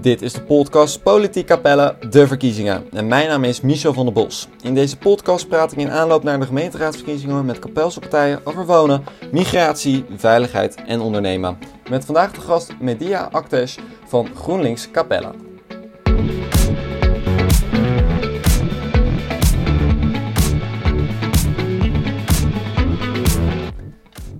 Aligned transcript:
Dit 0.00 0.22
is 0.22 0.32
de 0.32 0.42
podcast 0.42 1.02
Politiek 1.02 1.46
Capelle, 1.46 1.96
de 2.10 2.26
verkiezingen. 2.26 2.84
En 2.92 3.08
mijn 3.08 3.28
naam 3.28 3.44
is 3.44 3.60
Michel 3.60 3.92
van 3.92 4.04
der 4.04 4.14
Bos. 4.14 4.48
In 4.62 4.74
deze 4.74 4.98
podcast 4.98 5.48
praat 5.48 5.72
ik 5.72 5.78
in 5.78 5.90
aanloop 5.90 6.22
naar 6.22 6.40
de 6.40 6.46
gemeenteraadsverkiezingen 6.46 7.44
met 7.44 7.58
kapelse 7.58 8.00
partijen 8.00 8.40
over 8.44 8.66
wonen, 8.66 9.04
migratie, 9.32 10.04
veiligheid 10.16 10.74
en 10.86 11.00
ondernemen. 11.00 11.58
Met 11.90 12.04
vandaag 12.04 12.32
de 12.32 12.40
gast 12.40 12.72
Media 12.80 13.28
Actes 13.32 13.78
van 14.06 14.28
GroenLinks 14.34 14.90
Capelle. 14.90 15.43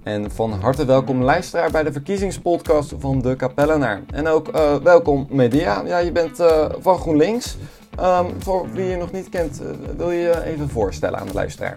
En 0.04 0.30
van 0.30 0.52
harte 0.52 0.84
welkom 0.84 1.22
luisteraar 1.22 1.70
bij 1.70 1.82
de 1.82 1.92
verkiezingspodcast 1.92 2.94
van 2.98 3.20
de 3.20 3.36
Kapellenaar. 3.36 4.00
En 4.10 4.26
ook 4.26 4.54
uh, 4.54 4.74
welkom 4.74 5.26
media. 5.30 5.82
Ja, 5.86 5.98
je 5.98 6.12
bent 6.12 6.40
uh, 6.40 6.64
van 6.78 6.98
GroenLinks. 6.98 7.56
Um, 8.00 8.42
voor 8.42 8.72
wie 8.72 8.84
je 8.84 8.96
nog 8.96 9.12
niet 9.12 9.28
kent, 9.28 9.62
uh, 9.62 9.68
wil 9.96 10.10
je 10.10 10.20
je 10.20 10.44
even 10.44 10.68
voorstellen 10.68 11.18
aan 11.18 11.26
de 11.26 11.32
luisteraar? 11.32 11.74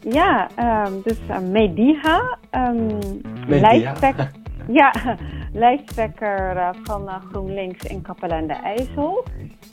Ja, 0.00 0.48
um, 0.86 1.00
dus 1.04 1.18
media. 1.50 2.38
Um, 2.50 2.98
lijsttrekker, 3.46 4.30
ja, 4.80 4.92
lijsttrekker 5.52 6.72
van 6.82 7.08
GroenLinks 7.32 7.84
in 7.84 8.02
Capelle 8.02 8.34
aan 8.34 8.46
de 8.46 8.52
IJssel. 8.52 9.24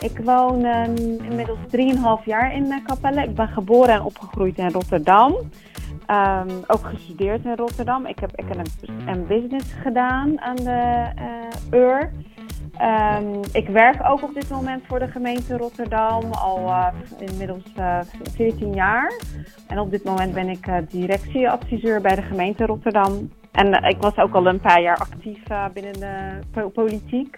Ik 0.02 0.20
woon 0.24 0.66
inmiddels 1.30 1.60
3,5 2.20 2.26
jaar 2.26 2.56
in 2.56 2.82
Capelle. 2.86 3.24
Ik 3.24 3.36
ben 3.36 3.48
geboren 3.48 3.94
en 3.94 4.04
opgegroeid 4.04 4.58
in 4.58 4.72
Rotterdam. 4.72 5.36
Um, 6.10 6.64
ook 6.68 6.86
gestudeerd 6.86 7.46
in 7.46 7.56
Rotterdam. 7.56 8.06
Ik 8.06 8.20
heb, 8.20 8.32
een, 8.36 9.08
een 9.08 9.28
business 9.28 9.74
gedaan 9.74 10.42
aan 10.42 10.56
de 10.56 11.12
uh, 11.72 11.80
UR. 11.80 12.12
Um, 12.82 13.40
ik 13.54 13.68
werk 13.68 14.10
ook 14.10 14.24
op 14.24 14.34
dit 14.34 14.50
moment 14.50 14.84
voor 14.88 15.00
de 15.00 15.08
gemeente 15.08 15.58
Rotterdam 15.58 16.32
al 16.32 16.68
uh, 16.68 16.88
inmiddels 17.20 17.64
uh, 17.78 18.00
eh, 18.00 18.06
14 18.36 18.74
jaar. 18.74 19.14
En 19.68 19.80
op 19.80 19.92
dit 19.92 20.04
moment 20.04 20.34
ben 20.34 20.50
ik 20.50 20.68
directieadviseur 20.90 22.02
bij 22.02 22.16
de 22.16 22.22
gemeente 22.22 22.66
Rotterdam. 22.66 23.32
En 23.52 23.84
ik 23.84 24.02
was 24.02 24.18
ook 24.18 24.34
al 24.34 24.48
een 24.48 24.60
paar 24.60 24.82
jaar 24.82 24.98
actief 24.98 25.44
binnen 25.74 25.94
de 25.94 26.40
po 26.52 26.70
politiek, 26.70 27.38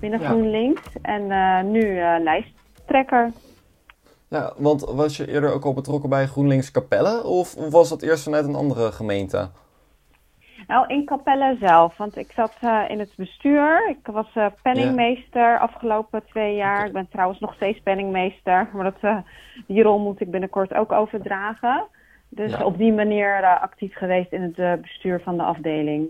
binnen 0.00 0.20
ja. 0.20 0.26
GroenLinks. 0.26 0.82
En 1.02 1.26
nu 1.70 2.00
lijsttrekker. 2.22 3.32
Want 4.56 4.80
was 4.80 5.16
je 5.16 5.28
eerder 5.28 5.52
ook 5.52 5.64
al 5.64 5.74
betrokken 5.74 6.08
bij 6.08 6.26
GroenLinks 6.26 6.70
Capelle 6.70 7.24
of 7.24 7.54
was 7.70 7.88
dat 7.88 8.02
eerst 8.02 8.22
vanuit 8.22 8.44
een 8.44 8.54
andere 8.54 8.92
gemeente? 8.92 9.50
Nou, 10.66 10.86
in 10.86 11.04
Capelle 11.04 11.56
zelf, 11.60 11.96
want 11.96 12.16
ik 12.16 12.32
zat 12.34 12.52
uh, 12.64 12.82
in 12.88 12.98
het 12.98 13.12
bestuur. 13.16 13.88
Ik 13.88 14.12
was 14.12 14.26
uh, 14.34 14.46
penningmeester 14.62 15.58
afgelopen 15.58 16.22
twee 16.28 16.54
jaar. 16.54 16.76
Okay. 16.76 16.86
Ik 16.86 16.92
ben 16.92 17.08
trouwens 17.10 17.40
nog 17.40 17.54
steeds 17.54 17.80
penningmeester, 17.82 18.68
maar 18.74 18.84
dat, 18.84 19.02
uh, 19.02 19.16
die 19.66 19.82
rol 19.82 19.98
moet 19.98 20.20
ik 20.20 20.30
binnenkort 20.30 20.74
ook 20.74 20.92
overdragen. 20.92 21.86
Dus 22.28 22.50
ja. 22.50 22.64
op 22.64 22.78
die 22.78 22.92
manier 22.92 23.58
actief 23.60 23.96
geweest 23.96 24.32
in 24.32 24.42
het 24.42 24.80
bestuur 24.80 25.20
van 25.24 25.36
de 25.36 25.42
afdeling. 25.42 26.08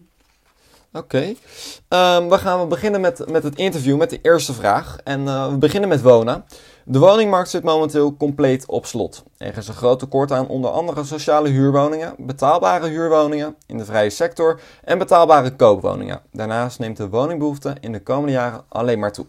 Oké. 0.92 1.04
Okay. 1.04 2.16
Um, 2.18 2.28
we 2.28 2.38
gaan 2.38 2.68
beginnen 2.68 3.00
met, 3.00 3.30
met 3.30 3.42
het 3.42 3.56
interview, 3.56 3.96
met 3.96 4.10
de 4.10 4.18
eerste 4.22 4.52
vraag. 4.52 4.98
En 5.04 5.24
we 5.24 5.56
beginnen 5.58 5.88
met 5.88 6.02
wonen. 6.02 6.44
De 6.88 6.98
woningmarkt 6.98 7.50
zit 7.50 7.62
momenteel 7.62 8.16
compleet 8.16 8.66
op 8.66 8.86
slot. 8.86 9.22
Er 9.36 9.56
is 9.56 9.68
een 9.68 9.74
groot 9.74 9.98
tekort 9.98 10.32
aan 10.32 10.48
onder 10.48 10.70
andere 10.70 11.04
sociale 11.04 11.48
huurwoningen, 11.48 12.14
betaalbare 12.18 12.88
huurwoningen 12.88 13.56
in 13.66 13.78
de 13.78 13.84
vrije 13.84 14.10
sector 14.10 14.60
en 14.84 14.98
betaalbare 14.98 15.56
koopwoningen. 15.56 16.20
Daarnaast 16.32 16.78
neemt 16.78 16.96
de 16.96 17.08
woningbehoefte 17.08 17.76
in 17.80 17.92
de 17.92 18.02
komende 18.02 18.32
jaren 18.32 18.64
alleen 18.68 18.98
maar 18.98 19.12
toe. 19.12 19.26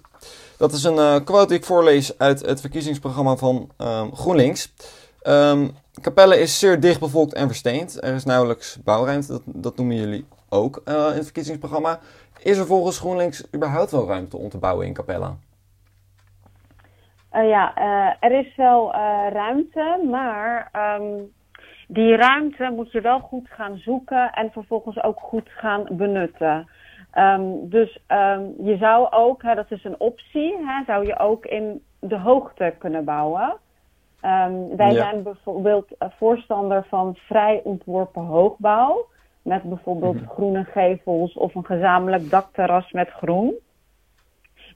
Dat 0.57 0.71
is 0.71 0.83
een 0.83 0.95
uh, 0.95 1.15
quote 1.23 1.47
die 1.47 1.57
ik 1.57 1.65
voorlees 1.65 2.17
uit 2.17 2.45
het 2.45 2.61
verkiezingsprogramma 2.61 3.35
van 3.35 3.69
um, 3.77 4.15
GroenLinks. 4.15 4.73
Um, 5.23 5.71
Capelle 6.01 6.39
is 6.39 6.59
zeer 6.59 6.79
dichtbevolkt 6.79 7.33
en 7.33 7.47
versteend. 7.47 8.03
Er 8.03 8.13
is 8.13 8.23
nauwelijks 8.23 8.77
bouwruimte, 8.83 9.31
dat, 9.31 9.41
dat 9.45 9.77
noemen 9.77 9.95
jullie 9.95 10.25
ook 10.49 10.81
uh, 10.85 10.93
in 10.93 10.99
het 11.15 11.23
verkiezingsprogramma. 11.23 11.99
Is 12.39 12.57
er 12.57 12.65
volgens 12.65 12.99
GroenLinks 12.99 13.43
überhaupt 13.55 13.91
wel 13.91 14.07
ruimte 14.07 14.37
om 14.37 14.49
te 14.49 14.57
bouwen 14.57 14.85
in 14.85 14.93
Capelle? 14.93 15.29
Uh, 17.37 17.49
ja, 17.49 17.73
uh, 17.77 18.13
er 18.19 18.31
is 18.31 18.55
wel 18.55 18.95
uh, 18.95 19.27
ruimte, 19.29 20.03
maar 20.09 20.71
um, 20.99 21.31
die 21.87 22.15
ruimte 22.15 22.71
moet 22.75 22.91
je 22.91 23.01
wel 23.01 23.19
goed 23.19 23.49
gaan 23.49 23.77
zoeken 23.77 24.31
en 24.31 24.51
vervolgens 24.51 25.03
ook 25.03 25.19
goed 25.19 25.49
gaan 25.49 25.87
benutten. 25.91 26.67
Um, 27.15 27.69
dus 27.69 27.99
um, 28.07 28.53
je 28.59 28.77
zou 28.79 29.07
ook, 29.11 29.43
hè, 29.43 29.55
dat 29.55 29.71
is 29.71 29.83
een 29.83 29.99
optie, 29.99 30.55
hè, 30.57 30.83
zou 30.85 31.05
je 31.05 31.19
ook 31.19 31.45
in 31.45 31.83
de 31.99 32.17
hoogte 32.17 32.73
kunnen 32.77 33.05
bouwen. 33.05 33.57
wij 34.75 34.91
ja. 34.91 34.93
zijn 34.93 35.23
bijvoorbeeld 35.23 35.87
voorstander 35.99 36.85
van 36.89 37.15
vrij 37.15 37.61
ontworpen 37.63 38.23
hoogbouw. 38.23 39.05
Met 39.41 39.63
bijvoorbeeld 39.63 40.17
-hmm. 40.17 40.27
groene 40.27 40.63
gevels 40.63 41.33
of 41.33 41.55
een 41.55 41.65
gezamenlijk 41.65 42.29
dakterras 42.29 42.91
met 42.91 43.09
groen. 43.09 43.53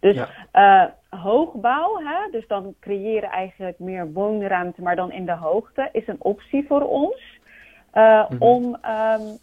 Dus 0.01 0.15
ja. 0.15 0.27
uh, 0.53 1.19
hoogbouw, 1.21 1.97
hè, 1.97 2.31
dus 2.31 2.47
dan 2.47 2.75
creëren 2.79 3.29
eigenlijk 3.29 3.79
meer 3.79 4.11
woonruimte, 4.11 4.81
maar 4.81 4.95
dan 4.95 5.11
in 5.11 5.25
de 5.25 5.35
hoogte, 5.35 5.89
is 5.91 6.07
een 6.07 6.23
optie 6.23 6.65
voor 6.67 6.81
ons. 6.81 7.39
Uh, 7.93 8.29
mm-hmm. 8.29 8.47
Om 8.47 8.63
um, 8.65 9.37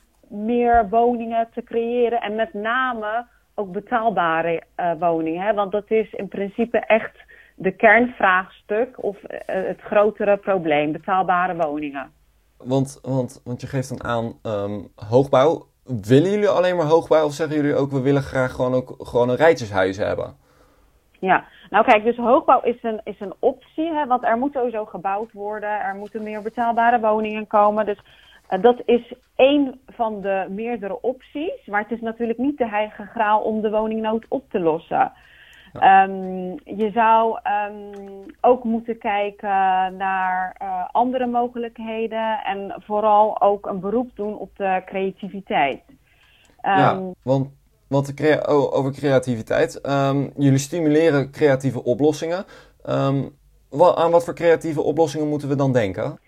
meer 0.47 0.89
woningen 0.89 1.49
te 1.55 1.63
creëren 1.63 2.21
en 2.21 2.35
met 2.35 2.55
name 2.55 3.27
ook 3.55 3.73
betaalbare 3.73 4.63
uh, 4.77 4.93
woningen. 4.99 5.43
Hè, 5.43 5.55
want 5.55 5.73
dat 5.73 5.91
is 5.91 6.13
in 6.13 6.29
principe 6.29 6.79
echt 6.79 7.17
de 7.55 7.71
kernvraagstuk 7.71 9.03
of 9.05 9.17
het 9.47 9.81
grotere 9.81 10.37
probleem, 10.37 10.93
betaalbare 10.93 11.57
woningen. 11.57 12.11
Want, 12.57 12.99
want, 13.03 13.41
want 13.45 13.61
je 13.61 13.67
geeft 13.67 13.89
dan 13.89 14.05
aan 14.05 14.39
um, 14.43 14.89
hoogbouw. 14.95 15.67
Willen 15.85 16.31
jullie 16.31 16.49
alleen 16.49 16.77
maar 16.77 16.87
hoogbouw 16.87 17.25
of 17.25 17.33
zeggen 17.33 17.57
jullie 17.57 17.75
ook 17.75 17.91
we 17.91 18.01
willen 18.01 18.23
graag 18.23 18.53
gewoon 18.53 18.75
ook 18.75 18.95
gewoon 18.99 19.29
een 19.29 19.37
rijtjeshuizen 19.37 20.07
hebben? 20.07 20.37
Ja, 21.19 21.45
nou 21.71 21.85
kijk, 21.85 22.05
dus 22.05 22.17
hoogbouw 22.17 22.61
is 22.61 22.83
een, 22.83 23.01
is 23.05 23.21
een 23.21 23.35
optie, 23.39 23.93
hè, 23.93 24.07
want 24.07 24.25
er 24.25 24.39
moet 24.39 24.53
sowieso 24.53 24.85
gebouwd 24.85 25.33
worden, 25.33 25.81
er 25.81 25.95
moeten 25.95 26.23
meer 26.23 26.43
betaalbare 26.43 27.01
woningen 27.01 27.47
komen. 27.47 27.87
Dus 27.87 28.01
uh, 28.51 28.63
dat 28.63 28.83
is 28.85 29.15
één 29.37 29.81
van 29.87 30.21
de 30.21 30.47
meerdere 30.49 31.01
opties, 31.01 31.67
maar 31.67 31.83
het 31.83 31.91
is 31.91 32.01
natuurlijk 32.01 32.39
niet 32.39 32.59
de 32.59 32.69
heilige 32.69 33.07
graal 33.07 33.41
om 33.41 33.61
de 33.61 33.71
woningnood 33.71 34.25
op 34.29 34.51
te 34.51 34.61
lossen. 34.61 35.13
Ja. 35.73 36.03
Um, 36.03 36.55
je 36.65 36.91
zou 36.91 37.39
um, 37.69 38.25
ook 38.41 38.65
moeten 38.65 38.99
kijken 38.99 39.97
naar 39.97 40.57
uh, 40.63 40.85
andere 40.93 41.27
mogelijkheden 41.27 42.41
en 42.45 42.75
vooral 42.79 43.41
ook 43.41 43.67
een 43.67 43.81
beroep 43.81 44.11
doen 44.15 44.39
op 44.39 44.51
de 44.57 44.83
creativiteit. 44.87 45.83
Um, 45.89 46.77
ja, 46.77 47.01
want 47.23 47.49
crea 48.15 48.41
oh, 48.47 48.75
over 48.77 48.93
creativiteit. 48.93 49.87
Um, 49.87 50.31
jullie 50.37 50.59
stimuleren 50.59 51.31
creatieve 51.31 51.85
oplossingen. 51.85 52.45
Um, 52.89 53.37
wat, 53.71 53.97
aan 53.97 54.11
wat 54.11 54.25
voor 54.25 54.35
creatieve 54.35 54.81
oplossingen 54.81 55.29
moeten 55.29 55.49
we 55.49 55.55
dan 55.55 55.73
denken? 55.73 56.19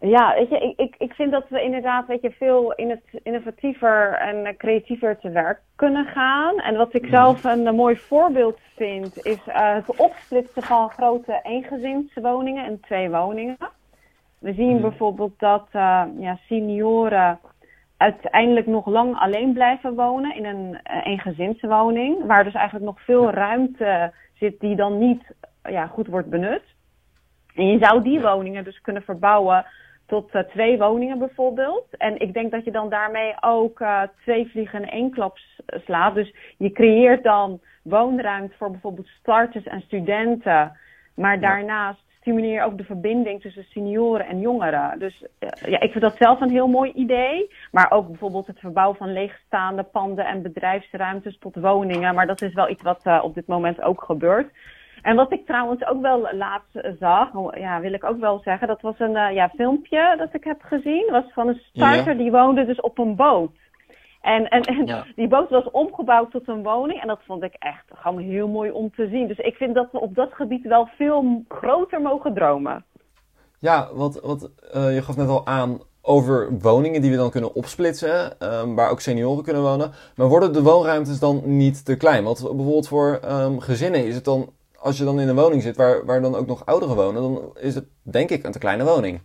Ja, 0.00 0.34
weet 0.34 0.48
je, 0.48 0.58
ik, 0.60 0.78
ik, 0.78 0.94
ik 0.98 1.12
vind 1.12 1.32
dat 1.32 1.44
we 1.48 1.62
inderdaad 1.62 2.06
weet 2.06 2.22
je, 2.22 2.30
veel 2.30 2.72
in 2.72 2.90
het 2.90 3.22
innovatiever 3.22 4.12
en 4.12 4.56
creatiever 4.56 5.18
te 5.18 5.30
werk 5.30 5.60
kunnen 5.74 6.06
gaan. 6.06 6.58
En 6.58 6.76
wat 6.76 6.94
ik 6.94 7.02
mhm. 7.02 7.10
zelf 7.10 7.44
een, 7.44 7.66
een 7.66 7.74
mooi 7.74 7.96
voorbeeld 7.96 8.58
vind, 8.76 9.26
is 9.26 9.38
uh, 9.48 9.74
het 9.74 9.96
opsplitsen 9.96 10.62
van 10.62 10.90
grote 10.90 11.40
eengezinswoningen 11.42 12.66
in 12.66 12.80
twee 12.80 13.10
woningen. 13.10 13.56
We 14.38 14.52
zien 14.52 14.76
mm. 14.76 14.80
bijvoorbeeld 14.80 15.38
dat 15.38 15.66
uh, 15.72 16.02
ja, 16.18 16.38
senioren 16.46 17.38
uiteindelijk 17.98 18.66
nog 18.66 18.86
lang 18.86 19.18
alleen 19.18 19.52
blijven 19.52 19.94
wonen 19.94 20.34
in 20.34 20.44
een 20.44 20.70
uh, 20.70 21.06
eengezinswoning. 21.06 22.26
Waar 22.26 22.44
dus 22.44 22.54
eigenlijk 22.54 22.84
nog 22.84 23.00
veel 23.04 23.30
ruimte 23.30 24.12
zit 24.34 24.60
die 24.60 24.76
dan 24.76 24.98
niet 24.98 25.22
ja, 25.62 25.86
goed 25.86 26.06
wordt 26.06 26.30
benut. 26.30 26.62
En 27.54 27.66
je 27.66 27.78
zou 27.78 28.02
die 28.02 28.20
woningen 28.20 28.64
dus 28.64 28.80
kunnen 28.80 29.02
verbouwen 29.02 29.66
tot 30.06 30.34
uh, 30.34 30.42
twee 30.42 30.78
woningen 30.78 31.18
bijvoorbeeld. 31.18 31.86
En 31.96 32.20
ik 32.20 32.32
denk 32.32 32.50
dat 32.50 32.64
je 32.64 32.70
dan 32.70 32.88
daarmee 32.88 33.34
ook 33.40 33.80
uh, 33.80 34.02
twee 34.22 34.50
vliegen 34.50 34.82
in 34.82 34.90
één 34.90 35.10
klap 35.10 35.38
slaat. 35.66 36.14
Dus 36.14 36.34
je 36.58 36.72
creëert 36.72 37.22
dan 37.22 37.60
woonruimte 37.82 38.54
voor 38.56 38.70
bijvoorbeeld 38.70 39.06
starters 39.06 39.64
en 39.64 39.80
studenten. 39.80 40.76
Maar 41.14 41.40
daarnaast 41.40 42.07
stimuleer 42.20 42.64
ook 42.64 42.78
de 42.78 42.84
verbinding 42.84 43.40
tussen 43.40 43.64
senioren 43.64 44.26
en 44.26 44.40
jongeren. 44.40 44.98
Dus 44.98 45.22
uh, 45.40 45.48
ja, 45.70 45.80
ik 45.80 45.90
vind 45.90 46.04
dat 46.04 46.16
zelf 46.16 46.40
een 46.40 46.50
heel 46.50 46.68
mooi 46.68 46.92
idee. 46.92 47.50
Maar 47.70 47.90
ook 47.90 48.06
bijvoorbeeld 48.06 48.46
het 48.46 48.58
verbouwen 48.58 48.96
van 48.96 49.12
leegstaande 49.12 49.82
panden 49.82 50.26
en 50.26 50.42
bedrijfsruimtes 50.42 51.38
tot 51.38 51.54
woningen. 51.54 52.14
Maar 52.14 52.26
dat 52.26 52.42
is 52.42 52.54
wel 52.54 52.68
iets 52.68 52.82
wat 52.82 53.00
uh, 53.04 53.20
op 53.22 53.34
dit 53.34 53.46
moment 53.46 53.82
ook 53.82 54.02
gebeurt. 54.02 54.52
En 55.02 55.16
wat 55.16 55.32
ik 55.32 55.46
trouwens 55.46 55.86
ook 55.86 56.00
wel 56.02 56.28
laatst 56.32 56.80
zag, 56.98 57.30
ja, 57.54 57.80
wil 57.80 57.92
ik 57.92 58.04
ook 58.04 58.20
wel 58.20 58.40
zeggen, 58.44 58.68
dat 58.68 58.80
was 58.80 58.98
een 58.98 59.16
uh, 59.16 59.34
ja, 59.34 59.48
filmpje 59.48 60.14
dat 60.18 60.34
ik 60.34 60.44
heb 60.44 60.62
gezien. 60.62 61.08
was 61.10 61.32
van 61.32 61.48
een 61.48 61.60
starter 61.70 62.12
ja. 62.12 62.18
die 62.18 62.30
woonde 62.30 62.66
dus 62.66 62.80
op 62.80 62.98
een 62.98 63.16
boot. 63.16 63.52
En, 64.28 64.48
en, 64.48 64.62
en 64.62 65.04
die 65.16 65.28
boot 65.28 65.50
was 65.50 65.70
omgebouwd 65.70 66.30
tot 66.30 66.48
een 66.48 66.62
woning. 66.62 67.00
En 67.00 67.08
dat 67.08 67.20
vond 67.26 67.42
ik 67.42 67.54
echt 67.58 67.84
gewoon 67.94 68.18
heel 68.18 68.48
mooi 68.48 68.70
om 68.70 68.90
te 68.94 69.08
zien. 69.08 69.28
Dus 69.28 69.38
ik 69.38 69.54
vind 69.54 69.74
dat 69.74 69.88
we 69.92 70.00
op 70.00 70.14
dat 70.14 70.32
gebied 70.32 70.66
wel 70.66 70.88
veel 70.96 71.44
groter 71.48 72.00
mogen 72.00 72.34
dromen. 72.34 72.84
Ja, 73.58 73.88
wat, 73.94 74.20
wat 74.20 74.50
uh, 74.74 74.94
je 74.94 75.02
gaf 75.02 75.16
net 75.16 75.28
al 75.28 75.46
aan 75.46 75.80
over 76.02 76.58
woningen 76.58 77.00
die 77.02 77.10
we 77.10 77.16
dan 77.16 77.30
kunnen 77.30 77.54
opsplitsen, 77.54 78.32
um, 78.38 78.74
waar 78.74 78.90
ook 78.90 79.00
senioren 79.00 79.44
kunnen 79.44 79.62
wonen. 79.62 79.92
Maar 80.16 80.28
worden 80.28 80.52
de 80.52 80.62
woonruimtes 80.62 81.18
dan 81.18 81.42
niet 81.44 81.84
te 81.84 81.96
klein? 81.96 82.24
Want 82.24 82.40
bijvoorbeeld 82.40 82.88
voor 82.88 83.20
um, 83.30 83.60
gezinnen 83.60 84.06
is 84.06 84.14
het 84.14 84.24
dan, 84.24 84.50
als 84.78 84.98
je 84.98 85.04
dan 85.04 85.20
in 85.20 85.28
een 85.28 85.36
woning 85.36 85.62
zit 85.62 85.76
waar, 85.76 86.04
waar 86.04 86.20
dan 86.20 86.34
ook 86.34 86.46
nog 86.46 86.66
ouderen 86.66 86.96
wonen, 86.96 87.22
dan 87.22 87.56
is 87.60 87.74
het 87.74 87.86
denk 88.02 88.30
ik 88.30 88.44
een 88.44 88.52
te 88.52 88.58
kleine 88.58 88.84
woning. 88.84 89.20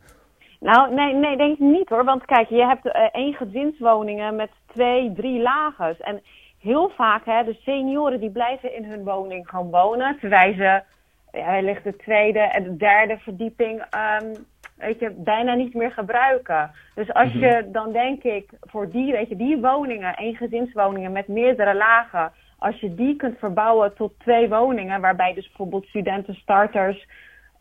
Nou, 0.63 0.93
nee, 0.93 1.13
nee, 1.13 1.37
denk 1.37 1.53
ik 1.53 1.59
niet 1.59 1.89
hoor. 1.89 2.03
Want 2.03 2.25
kijk, 2.25 2.49
je 2.49 2.65
hebt 2.65 2.85
uh, 2.85 2.91
één 3.11 3.33
gezinswoningen 3.33 4.35
met 4.35 4.49
twee, 4.67 5.13
drie 5.13 5.41
lagen. 5.41 5.95
En 5.99 6.21
heel 6.59 6.89
vaak, 6.89 7.25
hè, 7.25 7.43
de 7.43 7.57
senioren 7.63 8.19
die 8.19 8.31
blijven 8.31 8.75
in 8.75 8.83
hun 8.83 9.03
woning 9.03 9.49
gewoon 9.49 9.69
wonen. 9.69 10.17
Terwijl 10.19 10.53
ze 10.53 10.81
ja, 11.31 11.51
wellicht 11.51 11.83
de 11.83 11.95
tweede 11.95 12.39
en 12.39 12.63
de 12.63 12.75
derde 12.75 13.17
verdieping 13.17 13.81
um, 14.21 14.45
weet 14.77 14.99
je, 14.99 15.09
bijna 15.17 15.53
niet 15.53 15.73
meer 15.73 15.91
gebruiken. 15.91 16.71
Dus 16.95 17.13
als 17.13 17.31
je 17.31 17.61
mhm. 17.63 17.71
dan 17.71 17.91
denk 17.91 18.23
ik 18.23 18.49
voor 18.59 18.89
die, 18.89 19.11
weet 19.11 19.29
je, 19.29 19.35
die 19.35 19.57
woningen, 19.57 20.15
één 20.15 20.35
gezinswoningen 20.35 21.11
met 21.11 21.27
meerdere 21.27 21.75
lagen, 21.75 22.31
als 22.57 22.79
je 22.79 22.95
die 22.95 23.15
kunt 23.15 23.39
verbouwen 23.39 23.95
tot 23.95 24.19
twee 24.19 24.49
woningen, 24.49 25.01
waarbij 25.01 25.33
dus 25.33 25.47
bijvoorbeeld 25.47 25.85
studenten, 25.85 26.35
starters 26.35 27.07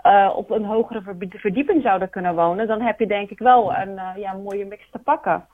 uh, 0.04 0.32
op 0.37 0.50
een 0.50 0.64
hogere 0.64 1.02
verdieping 1.28 1.82
zouden 1.82 2.10
kunnen 2.10 2.34
wonen, 2.34 2.66
dan 2.66 2.81
heb 2.81 2.99
je 2.99 3.06
denk 3.06 3.31
ik 3.31 3.38
wel 3.38 3.75
een 3.75 3.93
uh, 3.93 4.10
ja, 4.16 4.32
mooie 4.32 4.66
mix 4.66 4.90
te 4.90 4.99
pakken. 4.99 5.46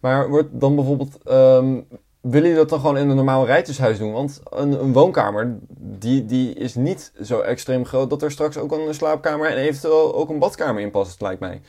Maar 0.00 0.28
wordt 0.28 0.60
dan 0.60 0.74
bijvoorbeeld 0.74 1.20
um, 1.30 1.86
willen 2.20 2.48
jullie 2.48 2.54
dat 2.54 2.68
dan 2.68 2.80
gewoon 2.80 2.96
in 2.96 3.08
een 3.08 3.16
normaal 3.16 3.46
rijtjeshuis 3.46 3.98
doen? 3.98 4.12
Want 4.12 4.42
een, 4.50 4.72
een, 4.72 4.92
woonkamer, 4.92 5.58
die, 5.78 6.24
die 6.24 6.54
is 6.54 6.74
niet 6.74 7.12
zo 7.22 7.40
extreem 7.40 7.84
groot 7.84 8.10
dat 8.10 8.22
er 8.22 8.30
straks 8.30 8.58
ook 8.58 8.72
een 8.72 8.94
slaapkamer 8.94 9.50
en 9.50 9.56
eventueel 9.56 10.14
ook 10.14 10.28
een 10.28 10.38
badkamer 10.38 10.82
in 10.82 10.90
past, 10.90 11.20
lijkt 11.20 11.40
mij. 11.40 11.60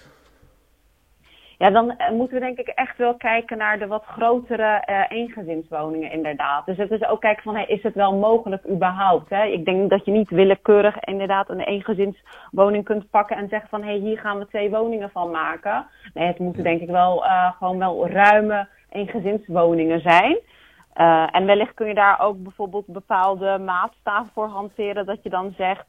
Ja, 1.58 1.70
dan 1.70 1.98
eh, 1.98 2.12
moeten 2.12 2.40
we 2.40 2.46
denk 2.46 2.58
ik 2.58 2.68
echt 2.68 2.98
wel 2.98 3.16
kijken 3.16 3.58
naar 3.58 3.80
de 3.80 3.88
wat 3.88 4.04
grotere 4.06 4.84
uh, 4.90 5.18
eengezinswoningen 5.18 6.12
inderdaad. 6.12 6.66
Dus 6.66 6.78
het 6.78 6.92
is 6.92 7.08
ook 7.08 7.22
kijken 7.22 7.44
van, 7.44 7.56
hey, 7.56 7.66
is 7.66 7.84
het 7.84 7.94
wel 7.94 8.16
mogelijk 8.16 8.68
überhaupt? 8.70 9.30
Hè? 9.30 9.44
Ik 9.44 9.66
denk 9.66 9.90
dat 9.90 10.06
je 10.06 10.12
niet 10.12 10.30
willekeurig 10.30 11.00
inderdaad 11.00 11.50
een 11.50 11.60
eengezinswoning 11.60 12.84
kunt 12.84 13.10
pakken 13.10 13.38
en 13.38 13.50
zeggen 13.50 13.70
van, 13.70 13.82
hé, 13.82 13.90
hey, 13.90 13.98
hier 14.00 14.20
gaan 14.20 14.38
we 14.38 14.48
twee 14.48 14.70
woningen 14.70 15.10
van 15.10 15.32
maken. 15.32 15.86
Nee, 16.14 16.28
het 16.28 16.40
moeten 16.40 16.64
denk 16.64 16.82
ik 16.82 16.90
wel 16.90 17.24
uh, 17.24 17.52
gewoon 17.58 17.78
wel 17.78 18.08
ruime 18.10 18.68
eengezinswoningen 18.90 20.02
zijn. 20.02 20.40
Uh, 20.96 21.28
en 21.32 21.46
wellicht 21.46 21.74
kun 21.74 21.88
je 21.88 21.94
daar 21.94 22.20
ook 22.22 22.44
bijvoorbeeld 22.44 22.86
bepaalde 22.86 23.58
maatstaven 23.58 24.32
voor 24.34 24.48
hanteren. 24.48 25.06
Dat 25.06 25.24
je 25.24 25.30
dan 25.30 25.54
zegt, 25.58 25.88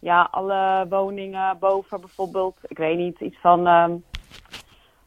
ja, 0.00 0.28
alle 0.30 0.86
woningen 0.88 1.58
boven 1.58 2.00
bijvoorbeeld, 2.00 2.56
ik 2.62 2.78
weet 2.78 2.96
niet, 2.96 3.20
iets 3.20 3.38
van 3.40 3.68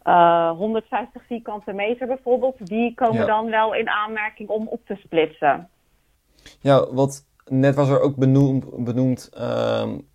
uh, 0.05 0.51
150 0.51 1.21
vierkante 1.27 1.73
meter 1.73 2.07
bijvoorbeeld, 2.07 2.67
die 2.67 2.94
komen 2.95 3.15
ja. 3.15 3.25
dan 3.25 3.50
wel 3.50 3.75
in 3.75 3.89
aanmerking 3.89 4.50
om 4.50 4.67
op 4.67 4.81
te 4.85 4.95
splitsen. 4.95 5.69
Ja, 6.59 6.88
wat 6.91 7.25
net 7.47 7.75
was 7.75 7.89
er 7.89 8.01
ook 8.01 8.15
benoemd, 8.15 8.83
benoemd 8.83 9.29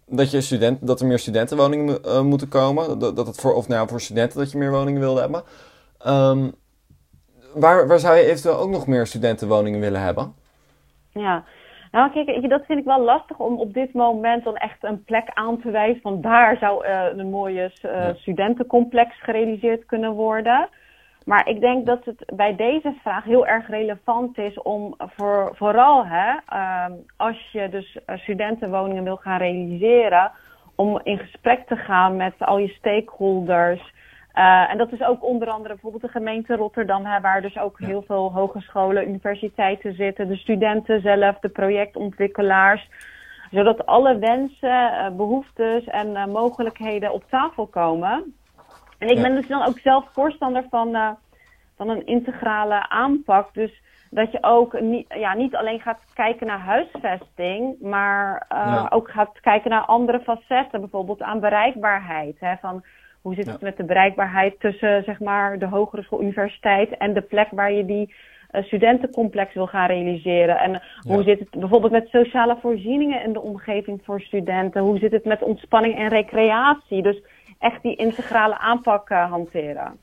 dat, 0.06 0.31
je 0.31 0.40
student, 0.40 0.87
dat 0.87 1.00
er 1.00 1.06
meer 1.06 1.19
studentenwoningen 1.19 1.99
uh, 2.05 2.20
moeten 2.20 2.49
komen. 2.49 2.99
Dat, 2.99 3.17
dat 3.17 3.26
het 3.26 3.40
voor, 3.40 3.55
of 3.55 3.69
nou, 3.69 3.88
voor 3.88 4.00
studenten 4.00 4.38
dat 4.38 4.52
je 4.52 4.58
meer 4.58 4.70
woningen 4.70 5.00
wilde 5.00 5.20
hebben. 5.20 5.43
Um, 6.06 6.55
waar, 7.55 7.87
waar 7.87 7.99
zou 7.99 8.17
je 8.17 8.25
eventueel 8.25 8.58
ook 8.58 8.70
nog 8.70 8.87
meer 8.87 9.06
studentenwoningen 9.06 9.81
willen 9.81 10.00
hebben? 10.00 10.35
Ja, 11.12 11.44
nou 11.90 12.11
kijk, 12.11 12.49
dat 12.49 12.67
vind 12.67 12.79
ik 12.79 12.85
wel 12.85 13.00
lastig 13.00 13.38
om 13.38 13.58
op 13.58 13.75
dit 13.75 13.93
moment 13.93 14.44
dan 14.44 14.56
echt 14.56 14.85
een 14.85 15.05
plek 15.05 15.29
aan 15.35 15.61
te 15.61 15.70
wijzen. 15.70 16.00
Van 16.02 16.20
daar 16.20 16.56
zou 16.56 16.87
uh, 16.87 17.05
een 17.17 17.31
mooie 17.31 17.70
uh, 17.82 18.08
studentencomplex 18.14 19.23
gerealiseerd 19.23 19.87
kunnen 19.87 20.12
worden. 20.12 20.69
Maar 21.29 21.49
ik 21.49 21.61
denk 21.61 21.87
dat 21.87 22.05
het 22.05 22.32
bij 22.35 22.56
deze 22.56 22.94
vraag 23.02 23.25
heel 23.25 23.46
erg 23.46 23.69
relevant 23.69 24.38
is 24.38 24.62
om 24.62 24.94
voor, 24.99 25.52
vooral 25.55 26.06
hè, 26.06 26.31
uh, 26.52 26.85
als 27.17 27.50
je 27.52 27.69
dus 27.69 27.99
eh, 28.06 28.19
studentenwoningen 28.19 29.05
wil 29.05 29.17
gaan 29.17 29.38
realiseren, 29.38 30.31
om 30.75 31.00
in 31.02 31.19
gesprek 31.19 31.67
te 31.67 31.76
gaan 31.76 32.17
met 32.17 32.35
al 32.38 32.58
je 32.58 32.69
stakeholders. 32.69 33.93
Uh, 34.38 34.70
en 34.70 34.79
dat 34.79 34.93
is 34.93 35.02
ook 35.02 35.25
onder 35.25 35.49
andere 35.49 35.75
bijvoorbeeld 35.75 36.02
de 36.02 36.19
gemeente 36.19 36.56
Rotterdam, 36.56 37.05
hè, 37.05 37.20
waar 37.20 37.43
dus 37.43 37.58
ook 37.58 37.79
heel 37.79 38.02
veel 38.02 38.32
hogescholen, 38.32 39.08
universiteiten 39.08 39.94
zitten, 39.94 40.29
de 40.29 40.37
studenten 40.37 41.00
zelf, 41.00 41.38
de 41.38 41.49
projectontwikkelaars. 41.49 42.88
Zodat 43.50 43.87
alle 43.87 44.19
wensen, 44.19 44.93
uh, 44.93 45.11
behoeftes 45.17 45.85
en 45.85 46.08
uh, 46.08 46.26
mogelijkheden 46.26 47.12
op 47.12 47.25
tafel 47.29 47.67
komen. 47.67 48.35
En 48.99 49.08
ik 49.08 49.17
ja. 49.17 49.23
ben 49.23 49.35
dus 49.35 49.46
dan 49.46 49.67
ook 49.67 49.79
zelf 49.79 50.05
voorstander 50.12 50.64
van, 50.70 51.17
van 51.76 51.88
een 51.88 52.06
integrale 52.06 52.88
aanpak. 52.88 53.55
Dus 53.55 53.82
dat 54.11 54.32
je 54.32 54.38
ook 54.40 54.81
niet, 54.81 55.06
ja, 55.08 55.35
niet 55.35 55.56
alleen 55.56 55.81
gaat 55.81 56.00
kijken 56.14 56.46
naar 56.46 56.61
huisvesting, 56.61 57.81
maar 57.81 58.46
ja. 58.49 58.87
ook 58.90 59.11
gaat 59.11 59.40
kijken 59.40 59.70
naar 59.70 59.85
andere 59.85 60.20
facetten, 60.20 60.81
bijvoorbeeld 60.81 61.23
aan 61.23 61.40
bereikbaarheid. 61.40 62.37
Hè, 62.40 62.56
van, 62.56 62.85
hoe 63.23 63.35
zit 63.35 63.47
het 63.47 63.61
met 63.61 63.76
de 63.76 63.85
bereikbaarheid 63.85 64.61
tussen 64.61 65.03
zeg 65.05 65.20
maar, 65.20 65.59
de 65.59 65.67
hogere 65.67 66.03
school, 66.03 66.23
universiteit 66.23 66.97
en 66.97 67.15
de 67.15 67.20
plek 67.20 67.49
waar 67.50 67.73
je 67.73 67.85
die 67.85 68.15
uh, 68.53 68.62
studentencomplex 68.62 69.55
wil 69.55 69.67
gaan 69.67 69.87
realiseren? 69.87 70.59
En 70.59 70.73
ja. 70.73 70.81
hoe 71.03 71.23
zit 71.23 71.38
het 71.38 71.50
bijvoorbeeld 71.50 71.93
met 71.93 72.09
sociale 72.09 72.56
voorzieningen 72.61 73.25
in 73.25 73.32
de 73.32 73.41
omgeving 73.41 74.00
voor 74.05 74.20
studenten? 74.20 74.82
Hoe 74.82 74.99
zit 74.99 75.12
het 75.12 75.25
met 75.25 75.43
ontspanning 75.43 75.97
en 75.97 76.09
recreatie? 76.09 77.03
Dus 77.03 77.23
echt 77.59 77.82
die 77.82 77.97
integrale 77.97 78.59
aanpak 78.59 79.11
uh, 79.11 79.31
hanteren. 79.31 79.99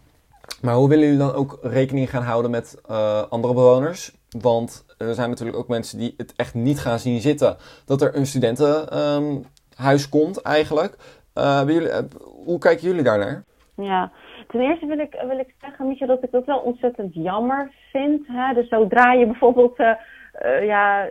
Maar 0.62 0.76
hoe 0.76 0.90
willen 0.90 1.04
jullie 1.04 1.20
dan 1.20 1.34
ook 1.34 1.60
rekening 1.62 2.10
gaan 2.10 2.24
houden 2.24 2.52
met 2.52 2.82
uh, 2.90 3.22
andere 3.30 3.54
bewoners? 3.54 4.12
Want 4.40 4.86
er 4.98 5.14
zijn 5.14 5.30
natuurlijk 5.30 5.58
ook 5.58 5.68
mensen 5.68 5.98
die 5.98 6.14
het 6.18 6.34
echt 6.36 6.54
niet 6.54 6.80
gaan 6.80 7.00
zien 7.00 7.22
zitten 7.22 7.58
dat 7.86 8.02
er 8.02 8.16
een 8.16 8.26
studentenhuis 8.26 10.04
um, 10.04 10.10
komt 10.10 10.42
eigenlijk. 10.42 10.98
Jullie, 11.44 11.88
uh, 11.88 11.98
hoe 12.46 12.60
kijken 12.60 12.88
jullie 12.88 13.04
daarnaar? 13.04 13.44
Ja, 13.76 14.12
ten 14.48 14.60
eerste 14.60 14.86
wil 14.86 15.00
ik, 15.00 15.24
wil 15.28 15.40
ik 15.40 15.54
zeggen, 15.62 15.88
Micha, 15.88 16.06
dat 16.06 16.24
ik 16.24 16.32
dat 16.32 16.46
wel 16.46 16.60
ontzettend 16.60 17.14
jammer 17.14 17.72
vind. 17.92 18.28
Hè? 18.28 18.54
Dus 18.54 18.68
zodra 18.68 19.14
je 19.14 19.26
bijvoorbeeld 19.26 19.80
uh, 19.80 20.66
ja, 20.66 21.08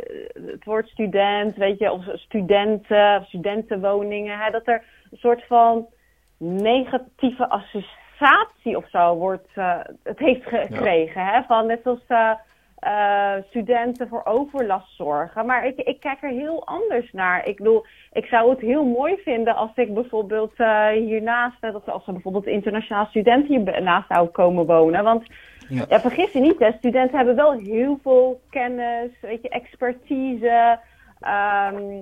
het 0.46 0.64
woord 0.64 0.88
student, 0.88 1.56
weet 1.56 1.78
je, 1.78 1.92
of 1.92 2.04
studenten, 2.14 3.16
of 3.20 3.26
studentenwoningen, 3.26 4.38
hè, 4.38 4.50
dat 4.50 4.66
er 4.66 4.84
een 5.10 5.18
soort 5.18 5.46
van 5.46 5.86
negatieve 6.36 7.48
associatie 7.48 8.76
of 8.76 8.88
zo 8.90 9.14
wordt, 9.14 9.48
het 10.02 10.18
heeft 10.18 10.44
gekregen. 10.44 11.22
Ja. 11.22 11.32
Hè? 11.32 11.42
Van 11.42 11.66
net 11.66 11.86
als 11.86 12.04
uh, 12.84 13.32
studenten 13.48 14.08
voor 14.08 14.24
overlast 14.24 14.96
zorgen. 14.96 15.46
Maar 15.46 15.66
ik, 15.66 15.78
ik 15.78 16.00
kijk 16.00 16.22
er 16.22 16.30
heel 16.30 16.66
anders 16.66 17.12
naar. 17.12 17.48
Ik 17.48 17.56
bedoel, 17.56 17.86
ik 18.12 18.24
zou 18.24 18.50
het 18.50 18.60
heel 18.60 18.84
mooi 18.84 19.16
vinden 19.16 19.54
als 19.54 19.70
ik 19.74 19.94
bijvoorbeeld 19.94 20.52
uh, 20.56 20.88
hiernaast, 20.88 21.60
dat 21.60 21.88
als 21.88 22.06
er 22.06 22.12
bijvoorbeeld 22.12 22.46
internationaal 22.46 23.06
studenten 23.06 23.62
hiernaast 23.62 24.08
zou 24.08 24.28
komen 24.28 24.66
wonen. 24.66 25.04
Want 25.04 25.26
ja. 25.68 25.84
ja. 25.88 26.00
vergis 26.00 26.32
je 26.32 26.40
niet, 26.40 26.58
hè, 26.58 26.72
studenten 26.72 27.16
hebben 27.16 27.36
wel 27.36 27.52
heel 27.52 27.98
veel 28.02 28.40
kennis, 28.50 29.10
weet 29.20 29.42
je, 29.42 29.48
expertise. 29.48 30.78
Um, 31.22 31.90
uh, 31.90 31.98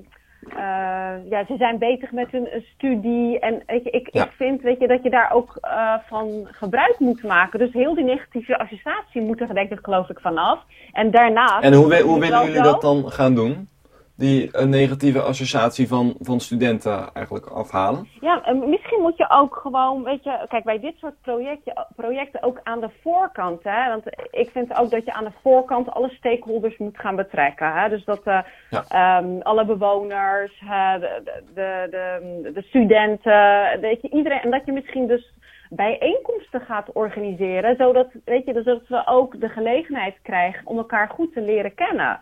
ja, 1.30 1.44
ze 1.46 1.54
zijn 1.58 1.78
bezig 1.78 2.12
met 2.12 2.30
hun 2.30 2.48
studie. 2.74 3.38
En 3.38 3.62
ik, 3.66 3.84
ik, 3.84 4.08
ja. 4.12 4.24
ik 4.24 4.32
vind 4.32 4.62
weet 4.62 4.80
je, 4.80 4.86
dat 4.86 5.02
je 5.02 5.10
daar 5.10 5.32
ook 5.32 5.58
uh, 5.62 5.94
van 6.08 6.48
gebruik 6.50 6.98
moet 6.98 7.22
maken. 7.22 7.58
Dus 7.58 7.72
heel 7.72 7.94
die 7.94 8.04
negatieve 8.04 8.58
associatie 8.58 9.22
moet 9.22 9.40
er 9.40 9.54
denk 9.54 9.70
ik 9.70 9.78
geloof 9.82 10.08
ik 10.08 10.20
vanaf. 10.20 10.58
En 10.92 11.10
daarnaast... 11.10 11.64
En 11.64 11.72
hoe, 11.72 12.00
hoe 12.00 12.20
willen 12.20 12.44
jullie 12.44 12.62
dat 12.62 12.80
dan 12.80 13.10
gaan 13.10 13.34
doen? 13.34 13.68
Die 14.16 14.48
een 14.52 14.68
negatieve 14.68 15.20
associatie 15.20 15.88
van, 15.88 16.14
van 16.20 16.40
studenten 16.40 17.12
eigenlijk 17.12 17.46
afhalen? 17.46 18.08
Ja, 18.20 18.52
misschien 18.52 19.00
moet 19.00 19.16
je 19.16 19.30
ook 19.30 19.56
gewoon, 19.56 20.02
weet 20.02 20.24
je, 20.24 20.46
kijk, 20.48 20.64
bij 20.64 20.80
dit 20.80 20.94
soort 20.96 21.20
projecten, 21.22 21.86
projecten 21.96 22.42
ook 22.42 22.60
aan 22.62 22.80
de 22.80 22.90
voorkant, 23.02 23.62
hè, 23.62 23.88
want 23.88 24.04
ik 24.30 24.50
vind 24.52 24.78
ook 24.78 24.90
dat 24.90 25.04
je 25.04 25.12
aan 25.12 25.24
de 25.24 25.38
voorkant 25.42 25.90
alle 25.90 26.08
stakeholders 26.08 26.78
moet 26.78 26.98
gaan 26.98 27.16
betrekken. 27.16 27.72
Hè, 27.72 27.88
dus 27.88 28.04
dat 28.04 28.20
uh, 28.24 28.38
ja. 28.70 29.18
um, 29.18 29.40
alle 29.42 29.64
bewoners, 29.64 30.60
uh, 30.64 30.94
de, 31.00 31.22
de, 31.54 31.86
de, 31.90 32.50
de, 32.54 32.62
studenten, 32.62 33.80
weet 33.80 34.02
je, 34.02 34.10
iedereen, 34.10 34.40
en 34.40 34.50
dat 34.50 34.64
je 34.64 34.72
misschien 34.72 35.06
dus 35.06 35.32
bijeenkomsten 35.70 36.60
gaat 36.60 36.92
organiseren, 36.92 37.76
zodat, 37.76 38.08
weet 38.24 38.44
je, 38.44 38.52
zodat 38.52 38.88
we 38.88 39.06
ook 39.06 39.40
de 39.40 39.48
gelegenheid 39.48 40.14
krijgen 40.22 40.66
om 40.66 40.78
elkaar 40.78 41.08
goed 41.08 41.32
te 41.32 41.40
leren 41.40 41.74
kennen. 41.74 42.20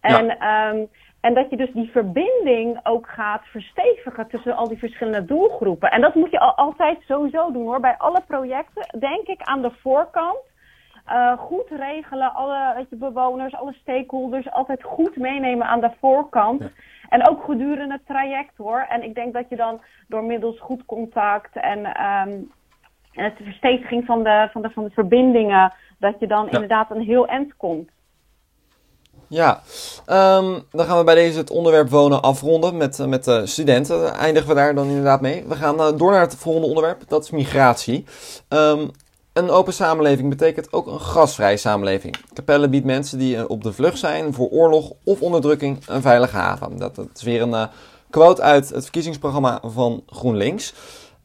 En 0.00 0.26
ja. 0.26 0.70
um, 0.70 0.88
en 1.26 1.34
dat 1.34 1.50
je 1.50 1.56
dus 1.56 1.72
die 1.72 1.90
verbinding 1.90 2.80
ook 2.82 3.08
gaat 3.08 3.44
verstevigen 3.44 4.28
tussen 4.28 4.56
al 4.56 4.68
die 4.68 4.78
verschillende 4.78 5.24
doelgroepen. 5.24 5.90
En 5.90 6.00
dat 6.00 6.14
moet 6.14 6.30
je 6.30 6.40
al, 6.40 6.54
altijd 6.54 6.98
sowieso 7.06 7.52
doen 7.52 7.64
hoor. 7.64 7.80
Bij 7.80 7.94
alle 7.98 8.22
projecten 8.26 8.98
denk 8.98 9.26
ik 9.26 9.42
aan 9.42 9.62
de 9.62 9.70
voorkant. 9.82 10.38
uh, 11.08 11.38
goed 11.38 11.70
regelen. 11.70 12.34
Alle 12.34 12.72
weet 12.76 12.90
je, 12.90 12.96
bewoners, 12.96 13.54
alle 13.54 13.72
stakeholders 13.72 14.50
altijd 14.50 14.82
goed 14.82 15.16
meenemen 15.16 15.66
aan 15.66 15.80
de 15.80 15.90
voorkant. 16.00 16.62
En 17.08 17.28
ook 17.28 17.44
gedurende 17.44 17.94
het 17.94 18.06
traject 18.06 18.56
hoor. 18.56 18.86
En 18.88 19.02
ik 19.02 19.14
denk 19.14 19.32
dat 19.32 19.48
je 19.48 19.56
dan 19.56 19.80
door 20.08 20.24
middels 20.24 20.60
goed 20.60 20.84
contact 20.84 21.56
en 21.56 22.04
um, 22.04 22.52
het 23.10 23.34
verstetiging 23.42 24.04
van 24.04 24.22
de, 24.22 24.48
van, 24.52 24.62
de, 24.62 24.70
van 24.70 24.84
de 24.84 24.90
verbindingen, 24.90 25.72
dat 25.98 26.20
je 26.20 26.26
dan 26.26 26.48
inderdaad 26.50 26.90
een 26.90 27.02
heel 27.02 27.26
eind 27.26 27.56
komt. 27.56 27.90
Ja, 29.28 29.62
um, 30.06 30.62
dan 30.72 30.86
gaan 30.86 30.98
we 30.98 31.04
bij 31.04 31.14
deze 31.14 31.38
het 31.38 31.50
onderwerp 31.50 31.90
wonen 31.90 32.22
afronden 32.22 32.76
met, 32.76 33.06
met 33.06 33.24
de 33.24 33.46
studenten. 33.46 34.14
Eindigen 34.14 34.48
we 34.48 34.54
daar 34.54 34.74
dan 34.74 34.88
inderdaad 34.88 35.20
mee. 35.20 35.44
We 35.48 35.54
gaan 35.54 35.80
uh, 35.80 35.88
door 35.96 36.10
naar 36.10 36.20
het 36.20 36.34
volgende 36.34 36.68
onderwerp, 36.68 37.02
dat 37.08 37.24
is 37.24 37.30
migratie. 37.30 38.04
Um, 38.48 38.90
een 39.32 39.50
open 39.50 39.72
samenleving 39.72 40.28
betekent 40.28 40.72
ook 40.72 40.86
een 40.86 41.00
gasvrije 41.00 41.56
samenleving. 41.56 42.16
Capelle 42.34 42.68
biedt 42.68 42.84
mensen 42.84 43.18
die 43.18 43.36
eh, 43.36 43.44
op 43.48 43.62
de 43.62 43.72
vlucht 43.72 43.98
zijn 43.98 44.34
voor 44.34 44.48
oorlog 44.48 44.92
of 45.04 45.20
onderdrukking 45.20 45.78
een 45.86 46.02
veilige 46.02 46.36
haven. 46.36 46.78
Dat, 46.78 46.98
is 47.14 47.22
weer 47.22 47.42
een 47.42 47.68
quote 48.10 48.42
uit 48.42 48.68
het 48.68 48.82
verkiezingsprogramma 48.82 49.60
van 49.64 50.02
GroenLinks. 50.06 50.74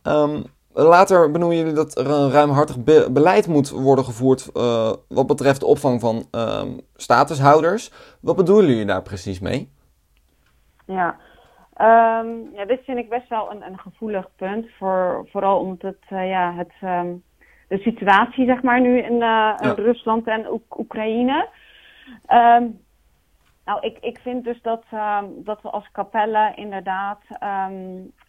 Um, 0.03 0.43
later 0.74 1.32
benoemen 1.32 1.58
jullie 1.58 1.74
dat 1.74 1.98
er 1.98 2.10
een 2.10 2.32
ruimhartig 2.32 2.84
be 2.84 3.08
beleid 3.12 3.48
moet 3.48 3.70
worden 3.70 4.06
gevoerd 4.06 4.50
uh, 4.54 4.92
wat 5.08 5.28
betreft 5.28 5.60
de 5.60 5.66
opvang 5.66 6.00
van 6.00 6.25
um, 6.32 6.80
statushouders. 6.96 7.92
Wat 8.22 8.36
bedoelen 8.36 8.70
jullie 8.70 8.86
daar 8.86 9.01
precies 9.01 9.40
mee? 9.40 9.72
Ja, 10.86 11.18
um, 11.78 12.50
ja 12.54 12.66
dit 12.66 12.80
vind 12.84 12.98
ik 12.98 13.10
best 13.10 13.30
wel 13.30 13.51
een, 13.51 13.62
een 13.66 13.80
gevoelig 13.80 14.28
punt. 14.36 14.66
Voor, 14.78 15.28
vooral 15.32 15.60
omdat 15.60 15.82
het, 15.82 16.20
ja, 16.20 16.54
het 16.54 16.74
de 17.68 17.78
situatie, 17.78 18.46
zeg 18.46 18.62
maar, 18.62 18.82
nu 18.82 18.98
in, 18.98 19.13
uh, 19.13 19.54
in 19.62 19.70
Rusland 19.70 20.28
en 20.28 20.62
Oekraïne. 20.78 21.48
Um, 22.28 22.80
nou, 23.66 23.80
ik, 23.82 23.98
ik 24.01 24.20
vind 24.20 24.44
dus 24.44 24.62
dat, 24.62 24.84
dat 25.36 25.62
we 25.62 25.70
als 25.70 25.92
Capelle 25.92 26.51
inderdaad 26.56 27.20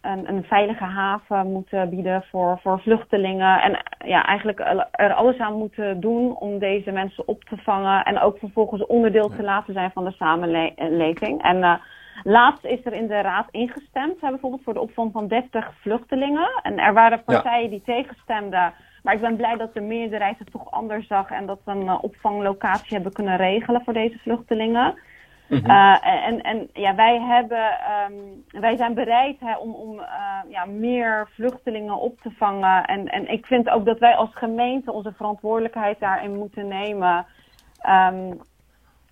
een, 0.03 0.29
een 0.29 0.43
veilige 0.43 0.83
haven 0.83 1.51
moeten 1.51 1.89
bieden 1.89 2.23
voor, 2.31 2.59
voor 2.61 2.79
vluchtelingen. 2.79 3.61
En 3.61 3.83
ja, 4.05 4.25
eigenlijk 4.25 4.59
er 4.91 5.13
alles 5.13 5.37
aan 5.37 5.57
moeten 5.57 5.99
doen 5.99 6.35
om 6.35 6.59
deze 6.59 6.91
mensen 6.91 7.27
op 7.27 7.43
te 7.43 7.57
vangen. 7.57 8.03
En 8.03 8.19
ook 8.19 8.37
vervolgens 8.37 8.85
onderdeel 8.85 9.29
te 9.29 9.43
laten 9.43 9.73
zijn 9.73 9.91
van 9.91 10.03
de 10.03 10.11
samenleving. 10.11 11.43
En 11.43 11.57
uh, 11.57 11.73
laatst 12.23 12.65
is 12.65 12.85
er 12.85 12.93
in 12.93 13.07
de 13.07 13.21
raad 13.21 13.47
ingestemd, 13.51 14.19
bijvoorbeeld 14.19 14.63
voor 14.63 14.73
de 14.73 14.81
opvang 14.81 15.11
van 15.11 15.27
30 15.27 15.73
vluchtelingen. 15.81 16.59
En 16.61 16.79
er 16.79 16.93
waren 16.93 17.23
partijen 17.23 17.69
die 17.69 17.81
tegenstemden. 17.85 18.73
Maar 19.03 19.13
ik 19.13 19.21
ben 19.21 19.35
blij 19.35 19.57
dat 19.57 19.73
de 19.73 19.81
meerderheid 19.81 20.39
het 20.39 20.51
toch 20.51 20.71
anders 20.71 21.07
zag 21.07 21.29
en 21.29 21.45
dat 21.45 21.59
we 21.65 21.71
een 21.71 21.85
uh, 21.85 21.97
opvanglocatie 22.01 22.93
hebben 22.95 23.13
kunnen 23.13 23.37
regelen 23.37 23.81
voor 23.83 23.93
deze 23.93 24.19
vluchtelingen. 24.19 24.95
Mm 25.47 25.65
en, 25.65 26.41
en 26.41 26.69
ja, 26.73 26.95
wij, 26.95 27.19
hebben, 27.21 27.77
um, 28.09 28.43
wij 28.61 28.77
zijn 28.77 28.93
bereid 28.93 29.39
hè, 29.39 29.57
om, 29.57 29.73
om 29.73 29.99
uh, 29.99 30.05
ja, 30.49 30.65
meer 30.65 31.29
vluchtelingen 31.33 31.99
op 31.99 32.21
te 32.21 32.31
vangen. 32.37 32.85
En, 32.85 33.07
en 33.07 33.31
ik 33.31 33.45
vind 33.45 33.69
ook 33.69 33.85
dat 33.85 33.99
wij 33.99 34.15
als 34.15 34.29
gemeente 34.33 34.91
onze 34.91 35.13
verantwoordelijkheid 35.15 35.99
daarin 35.99 36.35
moeten 36.35 36.67
nemen. 36.67 37.25
Um, 37.87 38.41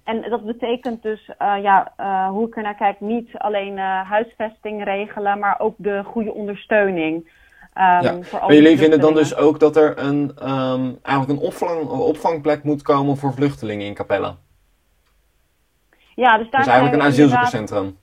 en 0.03 0.29
dat 0.29 0.45
betekent 0.45 1.01
dus, 1.03 1.29
uh, 1.41 1.53
ja, 1.61 1.93
hoe 2.29 2.47
ik 2.47 2.55
er 2.55 2.63
naar 2.63 2.75
kijk, 2.75 2.99
niet 2.99 3.29
alleen 3.37 3.77
huisvesting 3.77 4.83
regelen, 4.83 5.39
maar 5.39 5.59
ook 5.59 5.75
de 5.77 6.03
goede 6.03 6.33
ondersteuning. 6.33 7.15
Um, 7.15 8.01
ja. 8.01 8.17
Maar 8.31 8.53
jullie 8.53 8.77
vinden 8.77 8.99
dan 8.99 9.13
dus 9.13 9.35
ook 9.35 9.59
dat 9.59 9.75
er 9.75 9.99
een, 9.99 10.31
eigenlijk 11.03 11.39
een 11.39 11.47
opvang, 11.47 11.89
opvangplek 11.89 12.63
moet 12.63 12.81
komen 12.81 13.17
voor 13.17 13.33
vluchtelingen 13.33 13.85
in 13.85 13.93
Capella? 13.93 14.35
Ja, 16.21 16.37
dus 16.37 16.49
daar 16.49 16.63
dus 16.63 16.71
eigenlijk 16.71 17.01
een 17.01 17.07
asielzoekerscentrum. 17.09 17.97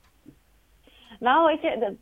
Nou, 1.19 1.45
weet 1.45 1.61
je, 1.61 1.77
dat, 1.79 1.93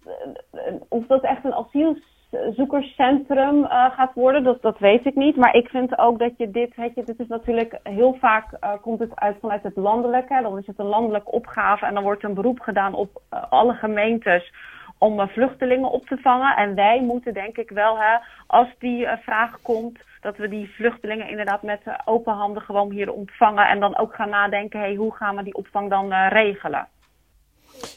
of 0.89 1.07
dat 1.07 1.23
echt 1.23 1.43
een 1.43 1.53
asielzoekerscentrum 1.53 3.63
uh, 3.63 3.69
gaat 3.69 4.13
worden, 4.13 4.43
dat, 4.43 4.61
dat 4.61 4.79
weet 4.79 5.05
ik 5.05 5.15
niet. 5.15 5.35
Maar 5.35 5.55
ik 5.55 5.67
vind 5.67 5.97
ook 5.97 6.19
dat 6.19 6.31
je 6.37 6.51
dit, 6.51 6.75
weet 6.75 6.95
je, 6.95 7.03
dit 7.03 7.19
is 7.19 7.27
natuurlijk 7.27 7.79
heel 7.83 8.17
vaak 8.19 8.57
uh, 8.63 8.71
komt 8.81 8.99
het 8.99 9.15
uit 9.15 9.37
vanuit 9.39 9.63
het 9.63 9.75
landelijke. 9.75 10.41
Dan 10.41 10.57
is 10.57 10.67
het 10.67 10.79
een 10.79 10.85
landelijke 10.85 11.31
opgave 11.31 11.85
en 11.85 11.93
dan 11.93 12.03
wordt 12.03 12.23
een 12.23 12.33
beroep 12.33 12.59
gedaan 12.59 12.93
op 12.93 13.21
uh, 13.33 13.43
alle 13.49 13.73
gemeentes 13.73 14.53
om 14.97 15.29
vluchtelingen 15.29 15.91
op 15.91 16.05
te 16.05 16.17
vangen. 16.17 16.55
En 16.55 16.75
wij 16.75 17.01
moeten 17.01 17.33
denk 17.33 17.57
ik 17.57 17.69
wel, 17.69 17.99
hè, 17.99 18.17
als 18.47 18.67
die 18.79 19.07
vraag 19.07 19.61
komt, 19.61 19.99
dat 20.27 20.37
we 20.37 20.47
die 20.47 20.73
vluchtelingen 20.75 21.29
inderdaad 21.29 21.61
met 21.61 21.81
uh, 21.85 21.93
open 22.05 22.33
handen 22.33 22.61
gewoon 22.61 22.91
hier 22.91 23.11
ontvangen. 23.11 23.67
En 23.67 23.79
dan 23.79 23.97
ook 23.97 24.15
gaan 24.15 24.29
nadenken, 24.29 24.79
hey, 24.79 24.95
hoe 24.95 25.15
gaan 25.15 25.35
we 25.35 25.43
die 25.43 25.55
opvang 25.55 25.89
dan 25.89 26.11
uh, 26.11 26.27
regelen? 26.29 26.87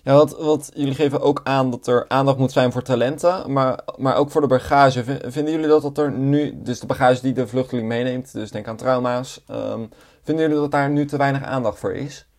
Ja, 0.03 0.13
wat, 0.13 0.39
wat, 0.39 0.71
jullie 0.75 0.95
geven 0.95 1.21
ook 1.21 1.41
aan 1.45 1.71
dat 1.71 1.87
er 1.87 2.05
aandacht 2.09 2.39
moet 2.39 2.53
zijn 2.53 2.73
voor 2.73 2.83
talenten, 2.83 3.53
maar, 3.53 3.81
maar 3.97 4.17
ook 4.17 4.31
voor 4.31 4.41
de 4.41 4.47
bagage. 4.47 5.05
Vinden 5.31 5.53
jullie 5.53 5.69
dat, 5.69 5.83
dat 5.83 5.99
er 5.99 6.13
nu, 6.13 6.63
dus 6.63 6.81
de 6.81 6.87
bagage 6.87 7.23
die 7.23 7.33
de 7.33 7.47
vluchteling 7.47 7.89
meeneemt, 7.89 8.33
dus 8.33 8.51
denk 8.51 8.69
aan 8.69 8.77
trauma's, 8.77 9.45
um, 9.51 9.89
vinden 10.23 10.45
jullie 10.45 10.61
dat 10.61 10.71
daar 10.71 10.91
nu 10.91 11.07
te 11.07 11.17
weinig 11.17 11.45
aandacht 11.45 11.79
voor 11.79 11.93
is? 11.93 12.30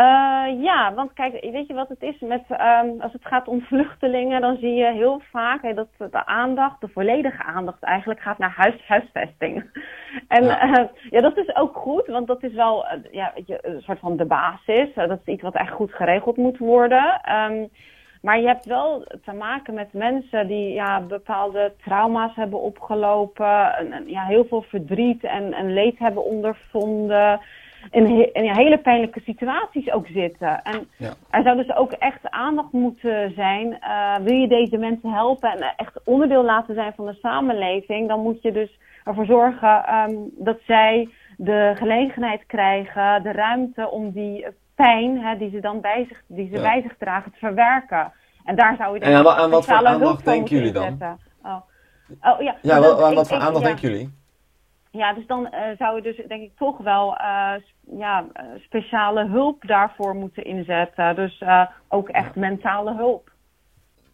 Uh, 0.00 0.62
ja, 0.62 0.94
want 0.94 1.12
kijk, 1.12 1.32
weet 1.40 1.66
je 1.66 1.74
wat 1.74 1.88
het 1.88 2.02
is 2.02 2.20
met, 2.20 2.42
um, 2.50 3.00
als 3.00 3.12
het 3.12 3.26
gaat 3.26 3.48
om 3.48 3.60
vluchtelingen, 3.60 4.40
dan 4.40 4.56
zie 4.56 4.74
je 4.74 4.92
heel 4.92 5.22
vaak 5.30 5.62
hè, 5.62 5.74
dat 5.74 5.88
de 5.98 6.26
aandacht, 6.26 6.80
de 6.80 6.88
volledige 6.88 7.42
aandacht 7.42 7.82
eigenlijk 7.82 8.20
gaat 8.20 8.38
naar 8.38 8.54
huis, 8.56 8.86
huisvesting. 8.86 9.64
en 10.28 10.44
ja. 10.44 10.78
Uh, 10.78 10.84
ja, 11.10 11.20
dat 11.20 11.36
is 11.36 11.54
ook 11.56 11.76
goed, 11.76 12.06
want 12.06 12.26
dat 12.26 12.42
is 12.42 12.52
wel 12.52 12.84
uh, 12.84 13.12
ja, 13.12 13.32
weet 13.34 13.46
je, 13.46 13.58
een 13.62 13.80
soort 13.80 13.98
van 13.98 14.16
de 14.16 14.24
basis. 14.24 14.94
dat 14.94 15.20
is 15.24 15.32
iets 15.32 15.42
wat 15.42 15.54
echt 15.54 15.72
goed 15.72 15.92
geregeld 15.92 16.36
moet 16.36 16.58
worden. 16.58 17.20
Um, 17.32 17.68
maar 18.22 18.40
je 18.40 18.46
hebt 18.46 18.64
wel 18.64 19.04
te 19.24 19.32
maken 19.32 19.74
met 19.74 19.92
mensen 19.92 20.46
die 20.46 20.72
ja, 20.72 21.00
bepaalde 21.00 21.72
trauma's 21.84 22.34
hebben 22.34 22.60
opgelopen, 22.60 23.76
en, 23.76 24.08
ja, 24.08 24.24
heel 24.24 24.44
veel 24.44 24.62
verdriet 24.62 25.24
en, 25.24 25.52
en 25.52 25.72
leed 25.72 25.98
hebben 25.98 26.24
ondervonden 26.24 27.40
in, 27.90 28.34
in 28.34 28.54
hele 28.54 28.78
pijnlijke 28.78 29.20
situaties 29.20 29.90
ook 29.90 30.06
zitten. 30.06 30.62
En 30.62 30.88
ja. 30.96 31.12
er 31.30 31.42
zou 31.42 31.56
dus 31.56 31.74
ook 31.74 31.92
echt 31.92 32.30
aandacht 32.30 32.72
moeten 32.72 33.32
zijn. 33.34 33.66
Uh, 33.66 34.16
wil 34.24 34.34
je 34.34 34.48
deze 34.48 34.76
mensen 34.76 35.10
helpen 35.10 35.50
en 35.50 35.74
echt 35.76 36.00
onderdeel 36.04 36.44
laten 36.44 36.74
zijn 36.74 36.92
van 36.96 37.06
de 37.06 37.18
samenleving, 37.22 38.08
dan 38.08 38.20
moet 38.20 38.42
je 38.42 38.52
dus 38.52 38.78
ervoor 39.04 39.26
zorgen 39.26 39.94
um, 39.94 40.30
dat 40.38 40.58
zij 40.66 41.08
de 41.36 41.72
gelegenheid 41.74 42.46
krijgen, 42.46 43.22
de 43.22 43.32
ruimte 43.32 43.90
om 43.90 44.10
die 44.10 44.46
pijn 44.74 45.18
hè, 45.18 45.36
die 45.36 45.50
ze 45.50 45.60
dan 45.60 45.80
bij 45.80 46.04
zich, 46.08 46.22
die 46.26 46.48
ze 46.48 46.54
ja. 46.54 46.62
bij 46.62 46.82
zich 46.82 46.96
dragen 46.98 47.32
te 47.32 47.38
verwerken. 47.38 48.12
En 48.44 48.56
daar 48.56 48.76
zou 48.76 48.94
je 48.94 49.00
dan. 49.00 49.08
En 49.08 49.36
aan, 49.36 49.50
wat 49.50 49.64
voor 49.64 49.86
aandacht 49.86 50.24
denken 50.24 50.56
jullie 50.56 50.72
dan? 50.72 50.98
Oh. 51.42 51.56
Oh, 52.20 52.40
ja, 52.40 52.56
ja 52.62 52.80
wat, 52.80 53.14
wat, 53.14 53.28
voor 53.28 53.36
aandacht 53.36 53.64
denken 53.64 53.90
jullie? 53.90 54.18
Ja, 54.92 55.12
dus 55.12 55.26
dan 55.26 55.40
uh, 55.40 55.76
zou 55.78 55.96
je 55.96 56.02
dus 56.02 56.16
denk 56.28 56.42
ik 56.42 56.56
toch 56.56 56.78
wel 56.78 57.18
uh, 57.20 57.52
ja, 57.98 58.26
speciale 58.60 59.26
hulp 59.26 59.66
daarvoor 59.66 60.14
moeten 60.14 60.44
inzetten. 60.44 61.14
Dus 61.14 61.40
uh, 61.40 61.66
ook 61.88 62.08
echt 62.08 62.34
mentale 62.34 62.94
hulp. 62.94 63.30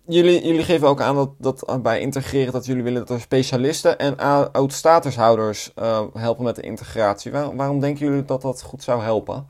Jullie, 0.06 0.46
jullie 0.46 0.62
geven 0.62 0.88
ook 0.88 1.00
aan 1.00 1.14
dat, 1.14 1.34
dat 1.38 1.82
bij 1.82 2.00
integreren 2.00 2.52
dat 2.52 2.66
jullie 2.66 2.82
willen 2.82 3.06
dat 3.06 3.10
er 3.10 3.20
specialisten 3.20 3.98
en 3.98 4.16
oud-statushouders 4.52 5.72
helpen 6.12 6.44
met 6.44 6.56
de 6.56 6.62
integratie. 6.62 7.32
Waar, 7.32 7.56
waarom 7.56 7.80
denken 7.80 8.06
jullie 8.06 8.24
dat 8.24 8.42
dat 8.42 8.62
goed 8.62 8.82
zou 8.82 9.02
helpen? 9.02 9.46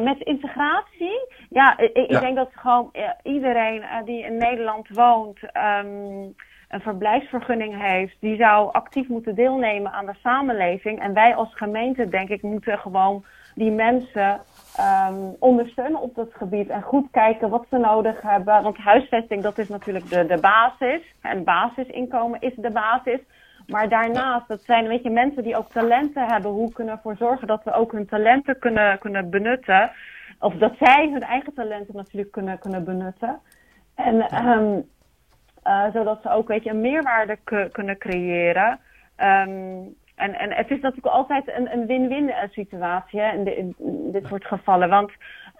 met 0.00 0.18
integratie? 0.18 1.28
Ja, 1.50 1.78
ik, 1.78 1.96
ik 1.96 2.10
ja. 2.10 2.20
denk 2.20 2.36
dat 2.36 2.50
gewoon 2.54 2.90
iedereen 3.22 3.82
die 4.04 4.24
in 4.24 4.36
Nederland 4.36 4.88
woont. 4.88 5.38
Um, 5.42 6.34
een 6.68 6.80
verblijfsvergunning 6.80 7.82
heeft, 7.82 8.16
die 8.20 8.36
zou 8.36 8.72
actief 8.72 9.08
moeten 9.08 9.34
deelnemen 9.34 9.92
aan 9.92 10.06
de 10.06 10.14
samenleving. 10.22 11.00
En 11.00 11.14
wij 11.14 11.34
als 11.34 11.54
gemeente, 11.54 12.08
denk 12.08 12.28
ik, 12.28 12.42
moeten 12.42 12.78
gewoon 12.78 13.24
die 13.54 13.70
mensen 13.70 14.40
um, 15.08 15.36
ondersteunen 15.38 16.00
op 16.00 16.14
dat 16.14 16.34
gebied. 16.34 16.68
En 16.68 16.82
goed 16.82 17.10
kijken 17.10 17.48
wat 17.48 17.66
ze 17.70 17.78
nodig 17.78 18.22
hebben. 18.22 18.62
Want 18.62 18.76
huisvesting, 18.76 19.42
dat 19.42 19.58
is 19.58 19.68
natuurlijk 19.68 20.08
de, 20.08 20.26
de 20.26 20.40
basis. 20.40 21.00
En 21.22 21.44
basisinkomen 21.44 22.40
is 22.40 22.54
de 22.56 22.70
basis. 22.70 23.20
Maar 23.66 23.88
daarnaast, 23.88 24.48
dat 24.48 24.62
zijn 24.62 24.88
weet 24.88 25.02
je, 25.02 25.10
mensen 25.10 25.42
die 25.42 25.56
ook 25.56 25.70
talenten 25.70 26.26
hebben. 26.26 26.50
Hoe 26.50 26.72
kunnen 26.72 26.94
we 26.94 26.98
ervoor 26.98 27.16
zorgen 27.28 27.46
dat 27.46 27.64
we 27.64 27.72
ook 27.72 27.92
hun 27.92 28.06
talenten 28.06 28.58
kunnen, 28.58 28.98
kunnen 28.98 29.30
benutten? 29.30 29.90
Of 30.38 30.54
dat 30.54 30.72
zij 30.78 31.08
hun 31.12 31.22
eigen 31.22 31.54
talenten 31.54 31.96
natuurlijk 31.96 32.32
kunnen, 32.32 32.58
kunnen 32.58 32.84
benutten. 32.84 33.40
En 33.94 34.46
um, 34.48 34.84
uh, 35.66 35.84
zodat 35.92 36.22
ze 36.22 36.30
ook 36.30 36.48
weet 36.48 36.64
je, 36.64 36.70
een 36.70 36.80
meerwaarde 36.80 37.38
kunnen 37.72 37.98
creëren. 37.98 38.78
Um, 39.18 39.94
en, 40.16 40.38
en 40.38 40.52
het 40.52 40.70
is 40.70 40.80
natuurlijk 40.80 41.14
altijd 41.14 41.48
een, 41.56 41.72
een 41.72 41.86
win-win 41.86 42.34
situatie 42.50 43.20
hè, 43.20 43.32
in, 43.32 43.44
de, 43.44 43.56
in, 43.56 43.74
dit 44.12 44.26
soort 44.26 44.44
gevallen. 44.44 44.88
Want 44.88 45.10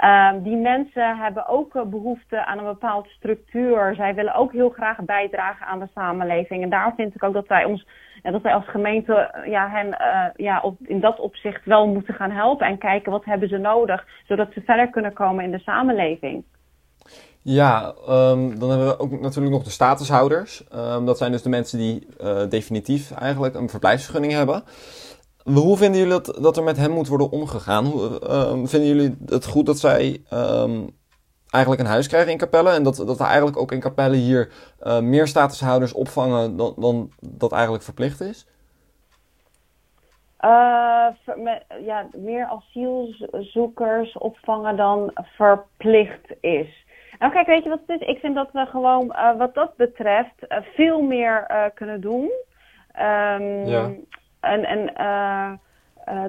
um, 0.04 0.42
die 0.42 0.56
mensen 0.56 1.16
hebben 1.16 1.48
ook 1.48 1.90
behoefte 1.90 2.44
aan 2.44 2.58
een 2.58 2.64
bepaalde 2.64 3.08
structuur. 3.08 3.94
Zij 3.94 4.14
willen 4.14 4.34
ook 4.34 4.52
heel 4.52 4.70
graag 4.70 5.04
bijdragen 5.04 5.66
aan 5.66 5.78
de 5.78 5.88
samenleving. 5.94 6.62
En 6.62 6.70
daar 6.70 6.92
vind 6.96 7.14
ik 7.14 7.22
ook 7.22 7.34
dat 7.34 7.46
wij 7.46 7.64
ons 7.64 7.86
En 8.22 8.32
dat 8.32 8.42
wij 8.42 8.54
als 8.54 8.68
gemeente 8.68 9.34
ja, 9.44 9.68
hen 9.70 9.96
ja, 10.36 10.60
op, 10.60 10.76
in 10.82 11.00
dat 11.00 11.20
opzicht 11.20 11.64
wel 11.64 11.86
moeten 11.88 12.14
gaan 12.14 12.30
helpen 12.30 12.66
en 12.66 12.78
kijken 12.78 13.12
wat 13.12 13.24
hebben 13.24 13.48
ze 13.48 13.58
nodig, 13.58 14.06
zodat 14.24 14.52
ze 14.52 14.60
verder 14.60 14.90
kunnen 14.90 15.12
komen 15.12 15.44
in 15.44 15.50
de 15.50 15.58
samenleving. 15.58 16.44
Ja, 17.48 17.94
um, 18.08 18.58
dan 18.58 18.70
hebben 18.70 18.86
we 18.86 18.98
ook 18.98 19.20
natuurlijk 19.20 19.54
nog 19.54 19.62
de 19.62 19.70
statushouders. 19.70 20.64
Um, 20.74 21.06
dat 21.06 21.18
zijn 21.18 21.32
dus 21.32 21.42
de 21.42 21.48
mensen 21.48 21.78
die 21.78 22.06
uh, 22.20 22.48
definitief 22.48 23.10
eigenlijk 23.10 23.54
een 23.54 23.68
verblijfsvergunning 23.68 24.32
hebben. 24.32 24.62
Hoe 25.42 25.76
vinden 25.76 26.00
jullie 26.00 26.20
dat, 26.20 26.38
dat 26.40 26.56
er 26.56 26.62
met 26.62 26.76
hen 26.76 26.90
moet 26.90 27.08
worden 27.08 27.30
omgegaan? 27.30 27.84
Hoe, 27.84 28.30
um, 28.30 28.68
vinden 28.68 28.88
jullie 28.88 29.16
het 29.26 29.46
goed 29.46 29.66
dat 29.66 29.78
zij 29.78 30.22
eigenlijk 31.50 31.82
een 31.82 31.90
huis 31.90 32.06
krijgen 32.08 32.32
in 32.32 32.38
Capelle? 32.38 32.70
En 32.70 32.82
dat, 32.82 32.96
dat 32.96 33.20
er 33.20 33.26
eigenlijk 33.26 33.56
ook 33.56 33.72
in 33.72 33.80
Capelle 33.80 34.16
hier 34.16 34.52
uh, 34.82 35.00
meer 35.00 35.26
statushouders 35.26 35.92
opvangen 35.92 36.56
dan, 36.56 36.74
dan 36.78 37.10
dat 37.20 37.52
eigenlijk 37.52 37.84
verplicht 37.84 38.20
is? 38.20 38.46
Uh, 40.40 41.08
ja, 41.84 42.06
meer 42.16 42.46
asielzoekers 42.46 44.18
opvangen 44.18 44.76
dan 44.76 45.10
verplicht 45.14 46.34
is. 46.40 46.84
Nou 47.18 47.32
kijk, 47.32 47.46
weet 47.46 47.62
je 47.62 47.68
wat 47.68 47.80
het 47.86 48.00
is? 48.00 48.08
Ik 48.08 48.18
vind 48.18 48.34
dat 48.34 48.52
we 48.52 48.66
gewoon 48.66 49.04
uh, 49.06 49.36
wat 49.36 49.54
dat 49.54 49.76
betreft 49.76 50.34
uh, 50.48 50.58
veel 50.74 51.02
meer 51.02 51.44
uh, 51.50 51.64
kunnen 51.74 52.00
doen. 52.00 52.30
Um, 52.98 53.66
ja. 53.66 53.90
En, 54.40 54.64
en 54.64 55.60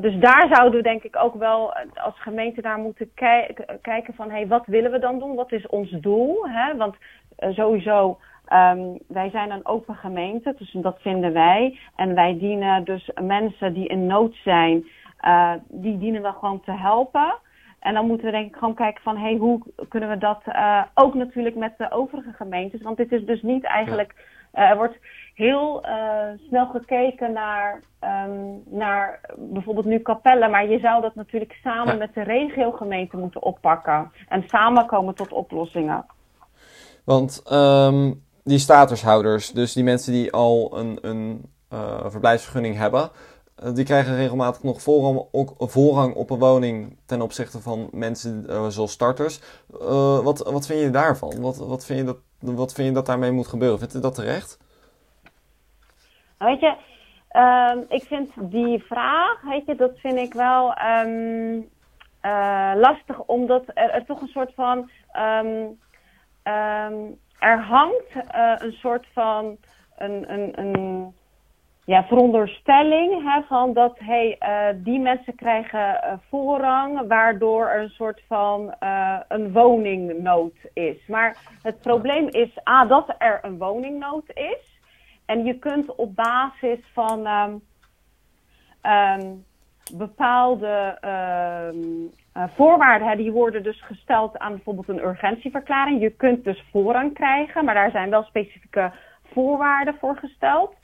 dus 0.02 0.20
daar 0.20 0.48
zouden 0.52 0.78
we 0.78 0.82
denk 0.82 1.04
ik 1.04 1.16
ook 1.16 1.36
wel 1.36 1.74
als 1.94 2.22
gemeente 2.22 2.62
naar 2.62 2.78
moeten 2.78 3.12
kij 3.14 3.56
kijken 3.82 4.14
van... 4.14 4.30
hé, 4.30 4.36
hey, 4.36 4.48
wat 4.48 4.66
willen 4.66 4.92
we 4.92 5.00
dan 5.00 5.20
doen? 5.20 5.36
Wat 5.36 5.52
is 5.52 5.68
ons 5.68 5.92
doel? 5.92 6.48
Hè? 6.48 6.76
Want 6.76 6.96
sowieso... 7.38 8.18
Um, 8.54 8.98
wij 9.08 9.30
zijn 9.30 9.52
een 9.52 9.66
open 9.66 9.96
gemeente, 9.96 10.54
dus 10.58 10.72
dat 10.72 11.02
vinden 11.02 11.34
wij. 11.34 11.80
En 11.96 12.16
wij 12.16 12.38
dienen 12.38 12.84
dus 12.84 13.12
mensen 13.22 13.74
die 13.74 13.88
in 13.88 14.06
nood 14.06 14.36
zijn, 14.36 14.88
die 15.68 15.98
dienen 15.98 16.22
we 16.22 16.32
gewoon 16.32 16.62
te 16.62 16.72
helpen. 16.72 17.38
En 17.80 17.94
dan 17.94 18.08
moeten 18.08 18.26
we 18.26 18.32
denk 18.32 18.48
ik 18.48 18.56
gewoon 18.56 18.76
kijken 18.76 19.04
van, 19.04 19.18
hey, 19.18 19.36
hoe 19.36 19.62
kunnen 19.90 20.10
we 20.10 20.18
dat 20.18 20.42
uh, 20.48 20.84
ook 20.94 21.14
natuurlijk 21.14 21.56
met 21.56 21.74
de 21.78 21.92
overige 21.92 22.32
gemeentes. 22.32 22.82
Want 22.82 22.98
dit 22.98 23.12
is 23.12 23.26
dus 23.26 23.42
niet 23.42 23.64
eigenlijk, 23.64 24.14
uh, 24.56 24.70
er 24.70 24.78
wordt 24.78 24.98
heel 25.34 25.86
uh, 25.86 26.20
snel 26.48 26.66
gekeken 26.66 27.32
naar, 27.32 27.80
um, 28.02 28.64
naar 28.66 29.20
bijvoorbeeld 29.38 29.86
nu 29.86 30.02
Capelle. 30.02 30.48
Maar 30.48 30.68
je 30.68 30.80
zou 30.80 31.02
dat 31.02 31.16
natuurlijk 31.16 31.60
samen 31.64 31.94
ja. 31.94 32.00
met 32.00 32.14
de 32.14 32.24
regiogemeente 32.24 33.18
moeten 33.18 33.44
oppakken. 33.44 34.12
En 34.28 34.44
samen 34.48 34.86
komen 34.86 35.16
tot 35.16 35.32
oplossingen. 35.32 36.06
Want 37.04 37.44
um, 37.52 38.24
die 38.44 38.60
statushouders, 38.60 39.52
dus 39.52 39.74
die 39.74 39.84
mensen 39.84 40.14
die 40.14 40.32
al 40.32 40.78
een, 40.78 40.98
een 41.02 41.52
verblijfsvergunning 42.06 42.78
hebben... 42.78 43.10
Eh, 43.58 43.74
die 43.74 43.86
krijgen 43.86 44.16
regelmatig 44.16 44.64
nog 44.64 44.82
voorrang, 45.72 46.14
op 46.16 46.30
een 46.30 46.40
woning 46.40 46.98
ten 47.06 47.22
opzichte 47.22 47.62
van 47.62 47.90
mensen 47.92 48.46
uh, 48.50 48.68
zoals 48.68 48.92
starters. 48.92 49.42
Uh, 49.72 50.20
wat, 50.20 50.52
wat 50.52 50.66
vind 50.68 50.80
je 50.80 50.90
daarvan? 50.90 51.42
Wat, 51.42 51.58
wat, 51.58 51.86
vind 51.86 52.00
je 52.00 52.06
dat, 52.06 52.18
wat 52.40 52.74
vind 52.74 52.88
je 52.88 52.94
dat 52.94 53.06
daarmee 53.06 53.32
moet 53.32 53.48
gebeuren? 53.48 53.80
Vindt 53.80 53.96
u 53.96 54.00
dat 54.00 54.16
terecht? 54.16 54.60
Weet 56.38 56.60
je, 56.60 56.76
uh, 57.32 57.84
ik 57.90 58.04
vind 58.04 58.32
die 58.40 58.84
vraag, 58.84 59.42
weet 59.42 59.66
je, 59.66 59.76
dat 59.76 59.92
vind 59.96 60.18
ik 60.18 60.34
wel 60.34 60.74
um, 61.06 61.70
lastig, 62.80 63.20
omdat 63.26 63.64
er, 63.74 63.90
er, 63.90 64.06
toch 64.06 64.22
een 64.22 64.28
soort 64.28 64.54
van. 64.54 64.90
Um, 65.16 65.80
er 67.40 67.62
hangt 67.64 68.12
een 68.62 68.72
soort 68.72 69.08
van. 69.14 69.58
Een, 69.98 70.34
een, 70.34 70.60
een 70.60 71.14
ja, 71.88 72.04
veronderstelling 72.04 73.24
hè, 73.24 73.42
van 73.42 73.74
dat 73.74 74.00
hey, 74.00 74.38
uh, 74.40 74.84
die 74.84 75.00
mensen 75.00 75.36
krijgen 75.36 75.80
uh, 75.80 76.14
voorrang, 76.30 77.08
waardoor 77.08 77.68
er 77.68 77.82
een 77.82 77.90
soort 77.90 78.22
van 78.28 78.76
uh, 78.84 79.20
een 79.28 79.52
woningnood 79.52 80.56
is. 80.74 81.08
Maar 81.08 81.38
het 81.62 81.82
probleem 81.82 82.28
is 82.28 82.50
A, 82.70 82.86
dat 82.86 83.16
er 83.18 83.40
een 83.42 83.58
woningnood 83.58 84.24
is. 84.34 84.80
En 85.26 85.44
je 85.44 85.60
kunt 85.60 85.96
op 85.96 86.16
basis 86.16 86.80
van 86.94 87.28
um, 87.28 87.62
um, 88.92 89.46
bepaalde 89.98 90.98
um, 91.74 92.12
voorwaarden, 92.34 93.08
hè, 93.08 93.16
die 93.16 93.32
worden 93.32 93.64
dus 93.64 93.82
gesteld 93.82 94.38
aan 94.38 94.52
bijvoorbeeld 94.52 94.90
een 94.90 95.06
urgentieverklaring. 95.06 96.02
Je 96.02 96.10
kunt 96.10 96.44
dus 96.44 96.64
voorrang 96.72 97.14
krijgen, 97.14 97.66
maar 97.66 97.76
daar 97.76 97.92
zijn 97.92 98.10
wel 98.10 98.24
specifieke 98.24 98.92
voorwaarden 99.24 99.96
voor 100.00 100.16
gesteld. 100.16 100.76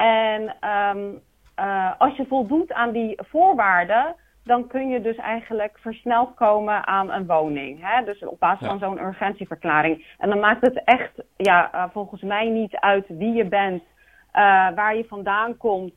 En 0.00 0.56
um, 0.70 1.20
uh, 1.60 1.90
als 1.98 2.16
je 2.16 2.26
voldoet 2.26 2.72
aan 2.72 2.92
die 2.92 3.18
voorwaarden, 3.30 4.14
dan 4.44 4.66
kun 4.66 4.88
je 4.88 5.00
dus 5.00 5.16
eigenlijk 5.16 5.78
versneld 5.80 6.34
komen 6.34 6.86
aan 6.86 7.10
een 7.10 7.26
woning. 7.26 7.78
Hè? 7.82 8.04
Dus 8.04 8.24
op 8.24 8.38
basis 8.38 8.60
ja. 8.60 8.68
van 8.68 8.78
zo'n 8.78 9.04
urgentieverklaring. 9.06 10.14
En 10.18 10.28
dan 10.28 10.40
maakt 10.40 10.66
het 10.66 10.84
echt, 10.84 11.22
ja, 11.36 11.70
uh, 11.74 11.84
volgens 11.92 12.22
mij 12.22 12.48
niet 12.48 12.76
uit 12.76 13.06
wie 13.08 13.32
je 13.32 13.44
bent, 13.44 13.82
uh, 13.82 14.70
waar 14.74 14.96
je 14.96 15.04
vandaan 15.08 15.56
komt. 15.56 15.94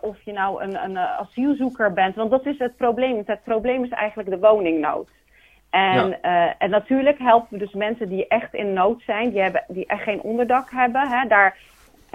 of 0.00 0.22
je 0.24 0.32
nou 0.32 0.62
een, 0.62 0.84
een 0.84 0.98
asielzoeker 0.98 1.92
bent. 1.92 2.14
Want 2.14 2.30
dat 2.30 2.46
is 2.46 2.58
het 2.58 2.76
probleem. 2.76 3.22
Het 3.26 3.42
probleem 3.44 3.84
is 3.84 3.90
eigenlijk 3.90 4.30
de 4.30 4.38
woningnood. 4.38 5.10
En, 5.70 6.08
ja. 6.22 6.54
en 6.58 6.70
natuurlijk 6.70 7.18
helpen 7.18 7.48
we 7.50 7.58
dus 7.58 7.72
mensen 7.72 8.08
die 8.08 8.28
echt 8.28 8.54
in 8.54 8.72
nood 8.72 9.02
zijn, 9.02 9.30
die, 9.30 9.40
hebben, 9.40 9.64
die 9.68 9.86
echt 9.86 10.02
geen 10.02 10.22
onderdak 10.22 10.70
hebben. 10.70 11.08
Hè? 11.08 11.28
Daar 11.28 11.56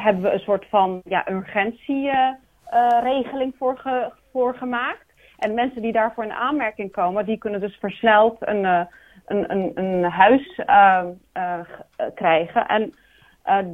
hebben 0.02 0.24
we 0.24 0.32
een 0.32 0.40
soort 0.40 0.66
van 0.70 1.02
ja, 1.06 1.30
urgentieregeling 1.30 3.54
uh, 3.54 3.58
voor, 3.58 3.78
ge, 3.78 4.12
voor 4.32 4.56
gemaakt. 4.56 5.06
En 5.38 5.54
mensen 5.54 5.82
die 5.82 5.92
daarvoor 5.92 6.24
in 6.24 6.32
aanmerking 6.32 6.92
komen, 6.92 7.26
die 7.26 7.38
kunnen 7.38 7.60
dus 7.60 7.78
versneld 7.80 8.38
een, 8.40 8.64
uh, 8.64 8.82
een, 9.26 9.52
een, 9.52 9.72
een 9.76 10.04
huis 10.04 10.62
krijgen. 12.16 12.68
En 12.68 12.94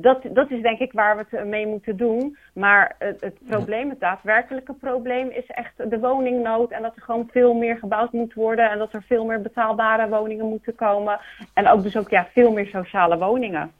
dat, 0.01 0.21
dat 0.33 0.51
is 0.51 0.61
denk 0.61 0.79
ik 0.79 0.91
waar 0.91 1.17
we 1.17 1.25
het 1.29 1.47
mee 1.47 1.67
moeten 1.67 1.97
doen. 1.97 2.37
Maar 2.53 2.95
het, 2.99 3.21
het 3.21 3.37
probleem, 3.47 3.89
het 3.89 3.99
daadwerkelijke 3.99 4.73
probleem, 4.73 5.29
is 5.29 5.47
echt 5.47 5.89
de 5.89 5.99
woningnood. 5.99 6.71
En 6.71 6.81
dat 6.81 6.95
er 6.95 7.01
gewoon 7.01 7.29
veel 7.31 7.53
meer 7.53 7.77
gebouwd 7.77 8.11
moet 8.11 8.33
worden. 8.33 8.69
En 8.69 8.77
dat 8.77 8.93
er 8.93 9.03
veel 9.03 9.25
meer 9.25 9.41
betaalbare 9.41 10.09
woningen 10.09 10.45
moeten 10.45 10.75
komen. 10.75 11.19
En 11.53 11.67
ook 11.67 11.83
dus 11.83 11.97
ook 11.97 12.09
ja, 12.09 12.27
veel 12.33 12.51
meer 12.51 12.67
sociale 12.67 13.17
woningen. 13.17 13.71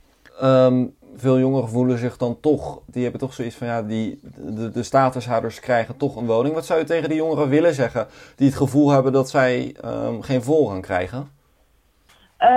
Um, 0.43 0.95
veel 1.15 1.39
jongeren 1.39 1.69
voelen 1.69 1.97
zich 1.97 2.17
dan 2.17 2.39
toch, 2.39 2.81
die 2.85 3.03
hebben 3.03 3.21
toch 3.21 3.33
zoiets 3.33 3.55
van 3.55 3.67
ja, 3.67 3.81
die, 3.81 4.19
de, 4.35 4.71
de 4.71 4.83
statushouders 4.83 5.59
krijgen 5.59 5.97
toch 5.97 6.15
een 6.15 6.25
woning. 6.25 6.53
Wat 6.53 6.65
zou 6.65 6.79
je 6.79 6.85
tegen 6.85 7.09
die 7.09 7.17
jongeren 7.17 7.49
willen 7.49 7.73
zeggen 7.73 8.07
die 8.35 8.47
het 8.47 8.57
gevoel 8.57 8.89
hebben 8.89 9.11
dat 9.11 9.29
zij 9.29 9.75
um, 9.85 10.21
geen 10.21 10.41
voorrang 10.41 10.81
krijgen? 10.81 11.31
Uh, 12.39 12.49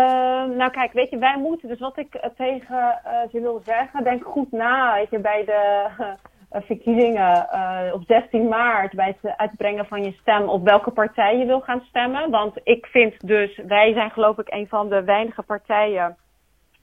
nou 0.57 0.71
kijk, 0.71 0.93
weet 0.93 1.11
je, 1.11 1.19
wij 1.19 1.39
moeten, 1.39 1.69
dus 1.69 1.79
wat 1.79 1.99
ik 1.99 2.15
uh, 2.15 2.23
tegen 2.37 3.01
uh, 3.07 3.13
ze 3.31 3.41
wil 3.41 3.63
zeggen, 3.65 4.05
denk 4.05 4.25
goed 4.25 4.53
na, 4.53 4.97
je, 5.11 5.19
bij 5.19 5.45
de 5.45 5.87
verkiezingen 6.51 7.49
op 7.93 8.03
16 8.07 8.49
maart, 8.49 8.95
bij 8.95 9.17
het 9.21 9.37
uitbrengen 9.37 9.87
van 9.87 10.03
je 10.03 10.13
stem, 10.21 10.49
op 10.49 10.65
welke 10.65 10.91
partij 10.91 11.39
je 11.39 11.45
wil 11.45 11.61
gaan 11.61 11.83
stemmen. 11.89 12.31
Want 12.31 12.55
ik 12.63 12.87
vind 12.87 13.27
dus, 13.27 13.61
wij 13.67 13.93
zijn 13.93 14.11
geloof 14.11 14.39
ik 14.39 14.53
een 14.53 14.69
van 14.69 14.89
de 14.89 15.05
weinige 15.05 15.43
partijen 15.43 16.17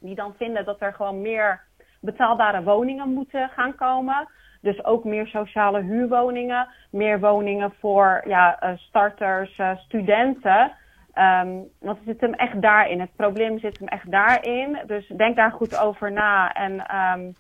die 0.03 0.15
dan 0.15 0.33
vinden 0.37 0.65
dat 0.65 0.81
er 0.81 0.93
gewoon 0.93 1.21
meer 1.21 1.61
betaalbare 2.01 2.63
woningen 2.63 3.09
moeten 3.09 3.49
gaan 3.49 3.75
komen. 3.75 4.27
Dus 4.61 4.85
ook 4.85 5.03
meer 5.03 5.27
sociale 5.27 5.81
huurwoningen, 5.81 6.67
meer 6.91 7.19
woningen 7.19 7.73
voor 7.79 8.23
ja, 8.27 8.63
uh, 8.63 8.69
starters, 8.77 9.57
uh, 9.57 9.77
studenten. 9.77 10.71
Um, 11.15 11.67
want 11.79 11.97
het 11.97 12.05
zit 12.05 12.21
hem 12.21 12.33
echt 12.33 12.61
daarin. 12.61 12.99
Het 12.99 13.15
probleem 13.15 13.59
zit 13.59 13.79
hem 13.79 13.87
echt 13.87 14.11
daarin. 14.11 14.79
Dus 14.85 15.07
denk 15.07 15.35
daar 15.35 15.51
goed 15.51 15.79
over 15.79 16.11
na. 16.11 16.53
En, 16.53 16.73
um, 16.73 17.35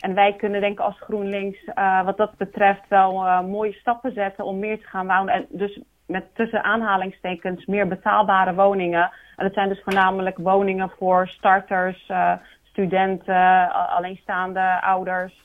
en 0.00 0.14
wij 0.14 0.34
kunnen 0.36 0.60
denk 0.60 0.78
ik 0.78 0.84
als 0.84 1.00
GroenLinks 1.00 1.58
uh, 1.64 2.04
wat 2.04 2.16
dat 2.16 2.36
betreft 2.36 2.88
wel 2.88 3.42
mooie 3.42 3.72
stappen 3.72 4.12
zetten 4.12 4.44
om 4.44 4.58
meer 4.58 4.78
te 4.78 4.86
gaan 4.86 5.06
wonen. 5.06 5.34
En 5.34 5.46
dus 5.48 5.80
met 6.06 6.24
tussen 6.34 6.64
aanhalingstekens 6.64 7.66
meer 7.66 7.88
betaalbare 7.88 8.54
woningen. 8.54 9.10
En 9.36 9.44
dat 9.44 9.54
zijn 9.54 9.68
dus 9.68 9.82
voornamelijk 9.82 10.38
woningen 10.38 10.90
voor 10.98 11.28
starters, 11.28 12.08
uh, 12.08 12.32
studenten, 12.62 13.72
alleenstaande 13.72 14.82
ouders. 14.82 15.44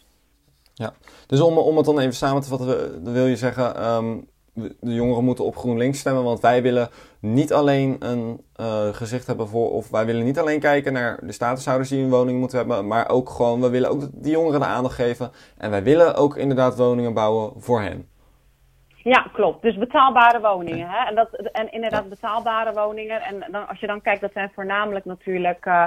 Ja, 0.74 0.94
dus 1.28 1.42
om, 1.42 1.58
om 1.58 1.78
het 1.78 1.86
dan 1.86 2.00
even 2.00 2.14
samen 2.14 2.42
te 2.42 2.48
vatten, 2.48 3.14
wil 3.14 3.26
je 3.26 3.36
zeggen, 3.36 3.94
um, 3.94 4.30
de 4.54 4.94
jongeren 4.94 5.24
moeten 5.24 5.46
op 5.46 5.56
GroenLinks 5.56 6.00
stemmen, 6.00 6.24
want 6.24 6.40
wij 6.40 6.62
willen 6.62 6.90
niet 7.20 7.54
alleen 7.54 7.96
een 8.00 8.42
uh, 8.60 8.88
gezicht 8.88 9.28
hebben 9.28 9.48
voor, 9.48 9.72
of 9.72 9.90
wij 9.90 10.06
willen 10.06 10.24
niet 10.24 10.40
alleen 10.40 10.60
kijken 10.60 10.94
naar 10.94 11.20
de 11.22 11.32
statushouders 11.32 11.90
die 11.90 12.04
een 12.04 12.10
woning 12.10 12.40
moeten 12.40 12.58
hebben, 12.58 12.88
maar 12.88 13.10
ook 13.10 13.30
gewoon, 13.30 13.62
we 13.62 13.70
willen 13.70 13.90
ook 13.90 14.02
die 14.14 14.32
jongeren 14.32 14.60
de 14.60 14.66
aandacht 14.66 14.96
geven 14.96 15.32
en 15.58 15.70
wij 15.70 15.84
willen 15.84 16.16
ook 16.16 16.38
inderdaad 16.38 16.78
woningen 16.78 17.14
bouwen 17.14 17.54
voor 17.58 17.82
hen. 17.82 18.11
Ja, 19.04 19.26
klopt. 19.34 19.62
Dus 19.62 19.78
betaalbare 19.78 20.40
woningen. 20.40 20.90
Hè? 20.90 21.08
En, 21.08 21.16
dat, 21.16 21.30
en 21.32 21.72
inderdaad 21.72 22.10
betaalbare 22.10 22.74
woningen. 22.74 23.22
En 23.22 23.44
dan, 23.52 23.68
als 23.68 23.80
je 23.80 23.88
dan 23.88 24.02
kijkt, 24.02 24.22
dat 24.22 24.32
zijn 24.34 24.52
voornamelijk 24.54 25.06
natuurlijk 25.06 25.66
uh, 25.66 25.86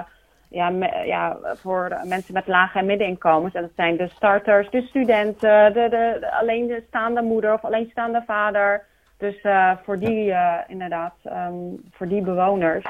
ja, 0.49 0.69
ja, 1.05 1.37
voor 1.43 2.01
mensen 2.05 2.35
met 2.35 2.47
lage 2.47 2.79
en 2.79 2.87
middeninkomens. 2.87 3.55
En 3.55 3.63
dat 3.63 3.71
zijn 3.77 3.97
de 3.97 4.09
starters, 4.09 4.71
de 4.71 4.83
studenten, 4.83 5.73
de, 5.73 5.89
de, 5.89 6.17
de 6.21 6.33
alleenstaande 6.33 7.23
moeder 7.23 7.53
of 7.53 7.65
alleenstaande 7.65 8.23
vader. 8.27 8.85
Dus 9.19 9.43
uh, 9.43 9.73
voor 9.83 9.99
die 9.99 10.27
uh, 10.29 10.59
inderdaad, 10.67 11.15
um, 11.25 11.81
voor 11.91 12.09
die 12.09 12.23
bewoners 12.23 12.85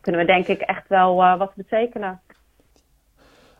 kunnen 0.00 0.20
we 0.20 0.26
denk 0.26 0.46
ik 0.46 0.60
echt 0.60 0.88
wel 0.88 1.16
wat 1.16 1.54
betekenen. 1.54 2.20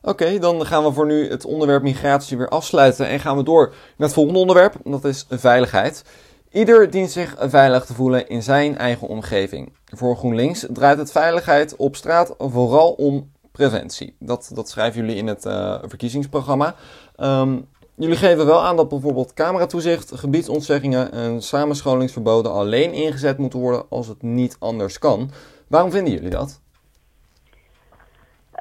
Oké, 0.02 0.38
dan 0.38 0.66
gaan 0.66 0.84
we 0.84 0.92
voor 0.92 1.06
nu 1.06 1.30
het 1.30 1.44
onderwerp 1.44 1.82
migratie 1.82 2.36
weer 2.36 2.48
afsluiten 2.48 3.06
en 3.06 3.20
gaan 3.20 3.36
we 3.36 3.42
door 3.42 3.68
naar 3.68 4.06
het 4.08 4.12
volgende 4.12 4.38
onderwerp. 4.38 4.74
Dat 4.84 5.04
is 5.04 5.26
veiligheid. 5.30 6.04
Ieder 6.50 6.90
dient 6.90 7.10
zich 7.10 7.36
veilig 7.38 7.84
te 7.84 7.94
voelen 7.94 8.28
in 8.28 8.42
zijn 8.42 8.78
eigen 8.78 9.08
omgeving. 9.08 9.72
Voor 9.84 10.16
GroenLinks 10.16 10.66
draait 10.72 10.98
het 10.98 11.12
veiligheid 11.12 11.76
op 11.76 11.96
straat 11.96 12.34
vooral 12.38 12.92
om 12.92 13.30
preventie. 13.52 14.16
Dat, 14.18 14.50
dat 14.54 14.68
schrijven 14.68 15.00
jullie 15.00 15.16
in 15.16 15.26
het 15.26 15.44
uh, 15.44 15.78
verkiezingsprogramma. 15.82 16.74
Um, 17.16 17.68
jullie 17.94 18.16
geven 18.16 18.46
wel 18.46 18.62
aan 18.62 18.76
dat 18.76 18.88
bijvoorbeeld 18.88 19.34
cameratoezicht, 19.34 20.12
gebiedsontzeggingen 20.14 21.12
en 21.12 21.42
samenscholingsverboden 21.42 22.52
alleen 22.52 22.92
ingezet 22.92 23.38
moeten 23.38 23.58
worden 23.58 23.84
als 23.88 24.08
het 24.08 24.22
niet 24.22 24.56
anders 24.58 24.98
kan. 24.98 25.30
Waarom 25.68 25.90
vinden 25.90 26.12
jullie 26.12 26.30
dat? 26.30 26.60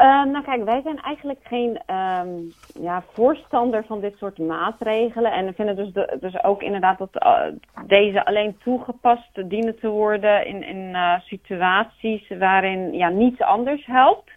Uh, 0.02 0.24
nou 0.24 0.44
kijk, 0.44 0.64
wij 0.64 0.82
zijn 0.82 1.00
eigenlijk 1.02 1.40
geen 1.44 1.82
um, 1.96 2.52
ja, 2.82 3.04
voorstander 3.12 3.86
van 3.86 4.00
dit 4.00 4.18
soort 4.18 4.38
maatregelen. 4.38 5.32
En 5.32 5.46
we 5.46 5.54
vinden 5.54 5.76
dus, 5.76 5.94
de, 5.94 6.18
dus 6.20 6.44
ook 6.44 6.62
inderdaad 6.62 6.98
dat 6.98 7.10
uh, 7.24 7.42
deze 7.88 8.26
alleen 8.26 8.58
toegepast 8.64 9.50
dienen 9.50 9.80
te 9.80 9.88
worden 9.88 10.46
in, 10.46 10.64
in 10.64 10.78
uh, 10.78 11.20
situaties 11.20 12.30
waarin 12.40 12.94
ja, 12.94 13.10
niets 13.10 13.42
anders 13.42 13.86
helpt. 13.86 14.32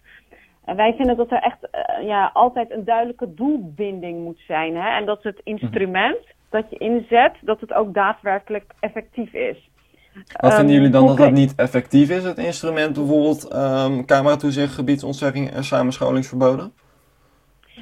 wij 0.65 0.93
vinden 0.93 1.17
dat 1.17 1.31
er 1.31 1.41
echt 1.41 1.67
ja, 2.01 2.29
altijd 2.33 2.71
een 2.71 2.85
duidelijke 2.85 3.33
doelbinding 3.33 4.23
moet 4.23 4.41
zijn. 4.47 4.75
Hè? 4.75 4.89
En 4.89 5.05
dat 5.05 5.23
het 5.23 5.41
instrument 5.43 6.33
dat 6.49 6.69
je 6.69 6.77
inzet, 6.77 7.33
dat 7.41 7.61
het 7.61 7.73
ook 7.73 7.93
daadwerkelijk 7.93 8.73
effectief 8.79 9.33
is. 9.33 9.69
Wat 10.39 10.53
vinden 10.53 10.75
jullie 10.75 10.89
dan 10.89 11.07
dat 11.07 11.17
dat 11.17 11.31
niet 11.31 11.55
effectief 11.55 12.09
is, 12.09 12.23
het 12.23 12.37
instrument 12.37 12.93
bijvoorbeeld 12.93 13.53
um, 13.55 14.05
cameratoezicht, 14.05 14.73
gebiedsontzegging 14.73 15.51
en 15.51 15.63
samenscholingsverboden? 15.63 16.73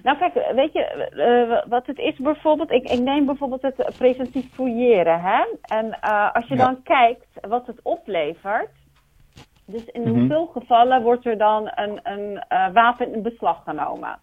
Nou 0.03 0.17
kijk, 0.17 0.33
weet 0.55 0.73
je 0.73 1.09
uh, 1.15 1.69
wat 1.69 1.85
het 1.85 1.97
is 1.97 2.17
bijvoorbeeld? 2.17 2.71
Ik, 2.71 2.89
ik 2.89 2.99
neem 2.99 3.25
bijvoorbeeld 3.25 3.61
het 3.61 3.97
preventief 3.97 4.53
fouilleren. 4.53 5.21
Hè? 5.21 5.43
En 5.61 5.85
uh, 5.85 6.33
als 6.33 6.47
je 6.47 6.55
ja. 6.55 6.65
dan 6.65 6.83
kijkt 6.83 7.27
wat 7.41 7.67
het 7.67 7.79
oplevert. 7.83 8.69
Dus 9.65 9.85
in 9.85 10.01
mm-hmm. 10.01 10.19
hoeveel 10.19 10.45
gevallen 10.45 11.01
wordt 11.01 11.25
er 11.25 11.37
dan 11.37 11.71
een, 11.75 11.99
een 12.03 12.43
uh, 12.49 12.67
wapen 12.73 13.13
in 13.13 13.21
beslag 13.21 13.63
genomen? 13.63 14.19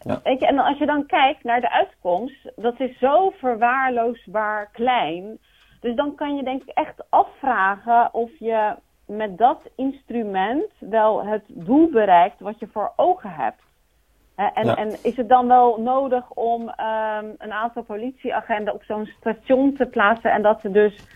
Ja. 0.00 0.20
Weet 0.22 0.40
je, 0.40 0.46
en 0.46 0.58
als 0.58 0.78
je 0.78 0.86
dan 0.86 1.06
kijkt 1.06 1.44
naar 1.44 1.60
de 1.60 1.70
uitkomst, 1.70 2.52
dat 2.56 2.80
is 2.80 2.98
zo 2.98 3.30
verwaarloosbaar 3.30 4.68
klein. 4.72 5.38
Dus 5.80 5.94
dan 5.94 6.14
kan 6.14 6.36
je 6.36 6.42
denk 6.42 6.62
ik 6.62 6.68
echt 6.68 7.04
afvragen 7.08 8.14
of 8.14 8.30
je 8.38 8.74
met 9.06 9.38
dat 9.38 9.60
instrument 9.76 10.72
wel 10.78 11.26
het 11.26 11.44
doel 11.46 11.90
bereikt 11.90 12.40
wat 12.40 12.58
je 12.58 12.66
voor 12.66 12.92
ogen 12.96 13.30
hebt. 13.30 13.62
En, 14.34 14.66
ja. 14.66 14.76
en 14.76 14.88
is 15.02 15.16
het 15.16 15.28
dan 15.28 15.48
wel 15.48 15.80
nodig 15.80 16.30
om 16.30 16.62
um, 16.62 17.34
een 17.38 17.52
aantal 17.52 17.82
politieagenten 17.82 18.74
op 18.74 18.82
zo'n 18.82 19.06
station 19.06 19.74
te 19.74 19.86
plaatsen 19.86 20.32
en 20.32 20.42
dat 20.42 20.60
ze 20.60 20.70
dus 20.70 21.06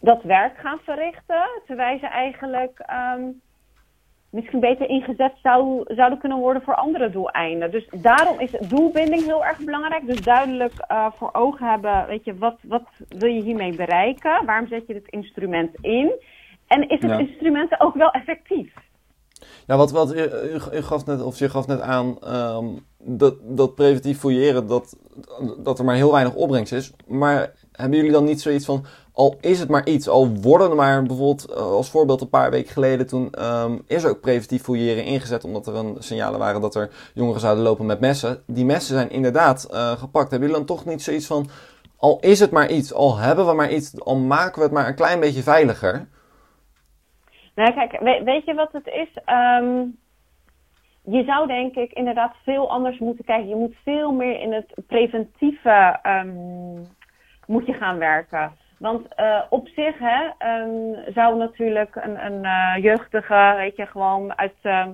dat 0.00 0.22
werk 0.22 0.58
gaan 0.58 0.78
verrichten, 0.78 1.48
terwijl 1.66 1.98
ze 1.98 2.06
eigenlijk 2.06 2.84
um, 3.16 3.40
misschien 4.34 4.60
beter 4.60 4.88
ingezet 4.88 5.32
zou, 5.42 5.82
zouden 5.86 6.18
kunnen 6.18 6.38
worden 6.38 6.62
voor 6.62 6.74
andere 6.74 7.10
doeleinden. 7.10 7.70
Dus 7.70 7.88
daarom 7.90 8.40
is 8.40 8.50
doelbinding 8.68 9.24
heel 9.24 9.44
erg 9.44 9.58
belangrijk. 9.58 10.06
Dus 10.06 10.20
duidelijk 10.20 10.72
uh, 10.90 11.06
voor 11.16 11.30
ogen 11.32 11.66
hebben, 11.66 12.06
weet 12.06 12.24
je, 12.24 12.38
wat, 12.38 12.56
wat 12.62 12.82
wil 13.08 13.30
je 13.30 13.42
hiermee 13.42 13.76
bereiken? 13.76 14.44
Waarom 14.46 14.68
zet 14.68 14.86
je 14.86 14.92
dit 14.92 15.08
instrument 15.08 15.70
in? 15.80 16.12
En 16.66 16.88
is 16.88 17.00
het 17.00 17.10
ja. 17.10 17.18
instrument 17.18 17.80
ook 17.80 17.94
wel 17.94 18.10
effectief? 18.10 18.72
Ja, 19.66 19.76
wat, 19.76 19.90
wat 19.90 20.14
u 20.14 20.82
gaf 20.82 21.06
net, 21.06 21.22
of 21.22 21.38
je 21.38 21.48
gaf 21.48 21.66
net 21.66 21.80
aan, 21.80 22.18
um, 22.56 22.84
dat, 22.98 23.34
dat 23.42 23.74
preventief 23.74 24.18
fouilleren, 24.18 24.66
dat, 24.66 24.98
dat 25.58 25.78
er 25.78 25.84
maar 25.84 25.94
heel 25.94 26.12
weinig 26.12 26.34
opbrengst 26.34 26.72
is. 26.72 26.92
Maar 27.06 27.52
hebben 27.72 27.96
jullie 27.96 28.12
dan 28.12 28.24
niet 28.24 28.40
zoiets 28.40 28.64
van, 28.64 28.84
al 29.14 29.36
is 29.40 29.60
het 29.60 29.68
maar 29.68 29.86
iets, 29.86 30.08
al 30.08 30.28
worden 30.28 30.70
er 30.70 30.76
maar 30.76 31.02
bijvoorbeeld 31.02 31.50
uh, 31.50 31.56
als 31.56 31.90
voorbeeld 31.90 32.20
een 32.20 32.28
paar 32.28 32.50
weken 32.50 32.72
geleden 32.72 33.06
toen 33.06 33.44
um, 33.44 33.82
is 33.86 34.04
er 34.04 34.10
ook 34.10 34.20
preventief 34.20 34.62
fouilleren 34.62 35.04
ingezet 35.04 35.44
omdat 35.44 35.66
er 35.66 35.74
een 35.74 35.96
signalen 35.98 36.38
waren 36.38 36.60
dat 36.60 36.74
er 36.74 36.90
jongeren 37.14 37.40
zouden 37.40 37.64
lopen 37.64 37.86
met 37.86 38.00
messen. 38.00 38.42
Die 38.46 38.64
messen 38.64 38.94
zijn 38.94 39.10
inderdaad 39.10 39.68
uh, 39.70 39.90
gepakt. 39.90 40.30
Hebben 40.30 40.48
jullie 40.48 40.66
dan 40.66 40.76
toch 40.76 40.84
niet 40.84 41.02
zoiets 41.02 41.26
van, 41.26 41.46
al 41.96 42.18
is 42.20 42.40
het 42.40 42.50
maar 42.50 42.70
iets, 42.70 42.94
al 42.94 43.16
hebben 43.16 43.46
we 43.46 43.52
maar 43.52 43.70
iets, 43.70 44.00
al 44.00 44.16
maken 44.16 44.56
we 44.56 44.62
het 44.62 44.72
maar 44.72 44.88
een 44.88 44.94
klein 44.94 45.20
beetje 45.20 45.42
veiliger? 45.42 46.08
Nou 47.54 47.72
kijk, 47.72 48.00
weet, 48.24 48.44
je 48.44 48.54
wat 48.54 48.72
het 48.72 48.86
is? 48.86 49.08
Um, 49.60 49.98
je 51.02 51.24
zou 51.24 51.46
denk 51.46 51.74
ik 51.74 51.92
inderdaad 51.92 52.34
veel 52.44 52.70
anders 52.70 52.98
moeten 52.98 53.24
kijken. 53.24 53.48
Je 53.48 53.56
moet 53.56 53.76
veel 53.84 54.12
meer 54.12 54.40
in 54.40 54.52
het 54.52 54.74
preventieve 54.86 55.98
um, 56.02 56.86
moet 57.46 57.66
je 57.66 57.72
gaan 57.72 57.98
werken. 57.98 58.52
Want 58.78 59.06
uh, 59.16 59.42
op 59.50 59.68
zich 59.68 59.98
hè, 59.98 60.24
um, 60.60 61.12
zou 61.12 61.36
natuurlijk 61.36 61.96
een, 61.96 62.24
een 62.24 62.44
uh, 62.44 62.84
jeugdige, 62.84 63.54
weet 63.56 63.76
je, 63.76 63.86
gewoon 63.86 64.38
uit, 64.38 64.54
uh, 64.62 64.86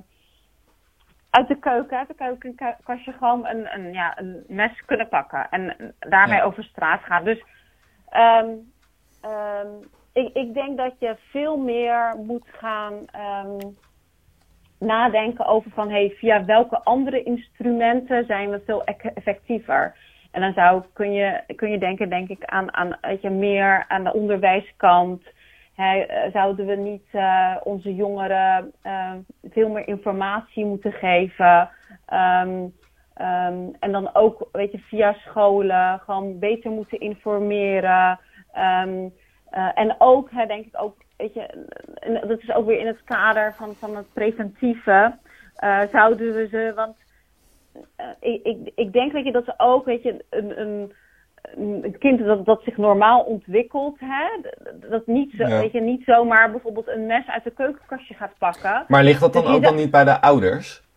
uit 1.31 1.49
de 1.49 1.59
keuken, 1.59 1.99
uit 1.99 2.09
de 2.09 2.15
keukenkastje 2.15 3.13
gewoon 3.13 3.47
een, 3.47 3.75
een, 3.75 3.93
ja, 3.93 4.19
een 4.19 4.45
mes 4.49 4.85
kunnen 4.87 5.09
pakken. 5.09 5.51
En 5.51 5.95
daarmee 5.99 6.39
ja. 6.39 6.45
over 6.45 6.65
straat 6.65 7.03
gaan. 7.03 7.25
Dus 7.25 7.45
um, 8.17 8.73
um, 9.31 9.89
ik, 10.13 10.35
ik 10.35 10.55
denk 10.55 10.77
dat 10.77 10.93
je 10.99 11.17
veel 11.31 11.57
meer 11.57 12.15
moet 12.17 12.47
gaan 12.47 13.07
nadenken 14.79 15.47
over 15.47 15.71
van 15.71 15.91
hey, 15.91 16.15
via 16.17 16.45
welke 16.45 16.85
andere 16.85 17.23
instrumenten 17.23 18.25
zijn 18.27 18.51
we 18.51 18.63
veel 18.67 18.85
effectiever. 18.85 19.97
En 20.31 20.41
dan 20.41 20.53
zou, 20.53 20.83
kun, 20.93 21.13
je, 21.13 21.43
kun 21.57 21.71
je 21.71 21.79
denken, 21.79 22.09
denk 22.09 22.29
ik, 22.29 22.45
aan, 22.45 22.75
aan 22.75 22.99
weet 23.01 23.23
je, 23.23 23.31
meer 23.31 23.85
aan 23.89 24.05
de 24.05 24.13
onderwijskant. 24.13 25.23
He, 25.75 26.07
zouden 26.33 26.67
we 26.67 26.75
niet 26.75 27.07
uh, 27.13 27.57
onze 27.63 27.95
jongeren 27.95 28.73
uh, 28.87 29.13
veel 29.45 29.69
meer 29.69 29.89
informatie 29.89 30.65
moeten 30.65 30.93
geven? 30.93 31.71
Um, 32.13 32.75
um, 33.27 33.77
en 33.81 33.93
dan 33.93 34.15
ook, 34.15 34.49
weet 34.53 34.73
je, 34.73 34.79
via 34.79 35.13
scholen 35.13 35.99
gewoon 35.99 36.39
beter 36.39 36.71
moeten 36.71 37.01
informeren. 37.01 38.21
Uh, 38.57 39.11
en 39.75 39.95
ook, 39.99 40.31
hè, 40.31 40.47
denk 40.47 40.67
ik 40.67 40.83
ook, 40.83 40.97
weet 41.17 41.35
je, 41.35 41.67
dat 42.27 42.41
is 42.41 42.53
ook 42.53 42.67
weer 42.67 42.79
in 42.79 42.87
het 42.87 43.05
kader 43.05 43.55
van, 43.55 43.75
van 43.75 43.97
het 43.97 44.13
preventieve. 44.13 45.15
zouden 45.93 46.35
we 46.35 46.49
ze, 46.49 46.73
want 46.75 46.97
ik, 48.21 48.43
ik, 48.43 48.73
ik 48.75 48.93
denk 48.93 49.13
weet 49.13 49.25
je, 49.25 49.33
dat 49.33 49.45
ze 49.45 49.55
ook, 49.57 49.85
weet 49.85 50.03
je, 50.03 50.25
een, 50.31 50.61
een, 50.61 50.93
een 51.83 51.97
kind 51.99 52.25
dat, 52.25 52.45
dat 52.45 52.63
zich 52.63 52.77
normaal 52.77 53.21
ontwikkelt, 53.21 53.97
hè, 53.99 54.51
dat 54.89 55.07
niet, 55.07 55.33
zo, 55.37 55.47
ja. 55.47 55.61
weet 55.61 55.73
je, 55.73 55.81
niet 55.81 56.05
zomaar 56.05 56.51
bijvoorbeeld 56.51 56.89
een 56.89 57.07
mes 57.07 57.27
uit 57.27 57.45
de 57.45 57.51
keukenkastje 57.51 58.15
gaat 58.15 58.39
pakken. 58.39 58.85
Maar 58.89 59.03
ligt 59.03 59.21
dat 59.21 59.33
dan 59.33 59.45
dus 59.45 59.55
ook 59.55 59.63
dan 59.63 59.75
niet 59.75 59.91
bij 59.91 60.05
de 60.05 60.21
ouders? 60.21 60.89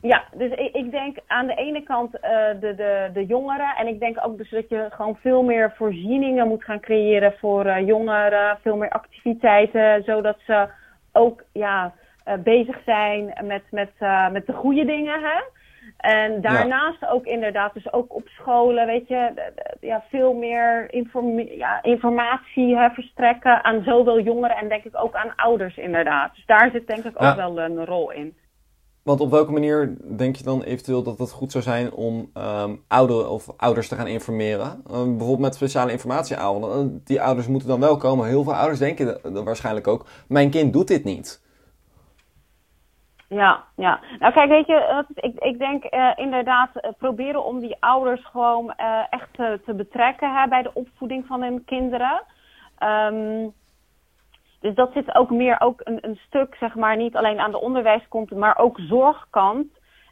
Ja, 0.00 0.24
dus 0.34 0.50
ik, 0.50 0.74
ik 0.74 0.90
denk 0.90 1.18
aan 1.26 1.46
de 1.46 1.54
ene 1.54 1.82
kant 1.82 2.14
uh, 2.14 2.20
de, 2.60 2.74
de, 2.74 3.10
de 3.12 3.26
jongeren. 3.26 3.76
En 3.76 3.86
ik 3.86 4.00
denk 4.00 4.18
ook 4.26 4.38
dus 4.38 4.50
dat 4.50 4.68
je 4.68 4.86
gewoon 4.90 5.16
veel 5.16 5.42
meer 5.42 5.72
voorzieningen 5.76 6.48
moet 6.48 6.64
gaan 6.64 6.80
creëren 6.80 7.34
voor 7.38 7.66
uh, 7.66 7.86
jongeren. 7.86 8.58
Veel 8.62 8.76
meer 8.76 8.90
activiteiten, 8.90 10.02
zodat 10.04 10.36
ze 10.46 10.68
ook 11.12 11.44
ja, 11.52 11.92
uh, 12.28 12.34
bezig 12.34 12.82
zijn 12.84 13.34
met, 13.42 13.62
met, 13.70 13.90
met 14.32 14.46
de 14.46 14.52
goede 14.52 14.84
dingen. 14.84 15.20
Hè? 15.22 15.40
En 15.96 16.40
daarnaast 16.40 17.00
ja. 17.00 17.08
ook 17.08 17.24
inderdaad, 17.24 17.74
dus 17.74 17.92
ook 17.92 18.14
op 18.14 18.28
scholen, 18.28 18.86
weet 18.86 19.08
je, 19.08 19.32
ja, 19.80 20.04
veel 20.10 20.32
meer 20.32 20.92
inform 20.92 21.40
ja, 21.40 21.82
informatie 21.82 22.76
hè, 22.76 22.90
verstrekken 22.90 23.64
aan 23.64 23.82
zowel 23.82 24.20
jongeren 24.20 24.56
en 24.56 24.68
denk 24.68 24.84
ik 24.84 25.02
ook 25.02 25.14
aan 25.14 25.34
ouders 25.36 25.76
inderdaad. 25.76 26.34
Dus 26.34 26.46
daar 26.46 26.70
zit 26.72 26.86
denk 26.86 27.04
ik 27.04 27.22
ook 27.22 27.34
wel 27.34 27.58
een 27.58 27.84
rol 27.84 28.12
in. 28.12 28.36
Want 29.02 29.20
op 29.20 29.30
welke 29.30 29.52
manier 29.52 29.96
denk 30.16 30.36
je 30.36 30.44
dan 30.44 30.62
eventueel 30.62 31.02
dat 31.02 31.18
het 31.18 31.30
goed 31.30 31.52
zou 31.52 31.64
zijn 31.64 31.92
om 31.92 32.30
um, 32.34 32.82
ouderen 32.88 33.30
of 33.30 33.48
ouders 33.56 33.88
te 33.88 33.94
gaan 33.94 34.06
informeren? 34.06 34.82
Um, 34.90 35.06
bijvoorbeeld 35.16 35.38
met 35.38 35.54
speciale 35.54 35.92
informatieavonden. 35.92 37.00
Die 37.04 37.22
ouders 37.22 37.46
moeten 37.46 37.68
dan 37.68 37.80
wel 37.80 37.96
komen. 37.96 38.26
Heel 38.26 38.42
veel 38.42 38.54
ouders 38.54 38.78
denken 38.78 39.44
waarschijnlijk 39.44 39.86
ook, 39.86 40.06
mijn 40.28 40.50
kind 40.50 40.72
doet 40.72 40.88
dit 40.88 41.04
niet. 41.04 41.45
Ja, 43.28 43.64
ja. 43.76 44.00
Nou 44.18 44.32
kijk, 44.32 44.48
weet 44.48 44.66
je, 44.66 45.04
ik, 45.14 45.38
ik 45.38 45.58
denk 45.58 45.94
uh, 45.94 46.12
inderdaad 46.14 46.70
uh, 46.74 46.90
proberen 46.98 47.44
om 47.44 47.60
die 47.60 47.76
ouders 47.80 48.24
gewoon 48.24 48.74
uh, 48.76 49.02
echt 49.10 49.28
te, 49.32 49.60
te 49.64 49.74
betrekken 49.74 50.34
hè, 50.34 50.48
bij 50.48 50.62
de 50.62 50.74
opvoeding 50.74 51.26
van 51.26 51.42
hun 51.42 51.64
kinderen. 51.64 52.22
Um, 52.78 53.52
dus 54.60 54.74
dat 54.74 54.92
zit 54.92 55.14
ook 55.14 55.30
meer 55.30 55.60
ook 55.60 55.80
een, 55.84 55.98
een 56.00 56.18
stuk, 56.26 56.54
zeg 56.54 56.74
maar, 56.74 56.96
niet 56.96 57.16
alleen 57.16 57.40
aan 57.40 57.50
de 57.50 57.60
onderwijskant, 57.60 58.30
maar 58.30 58.58
ook 58.58 58.78
zorgkant. 58.78 59.66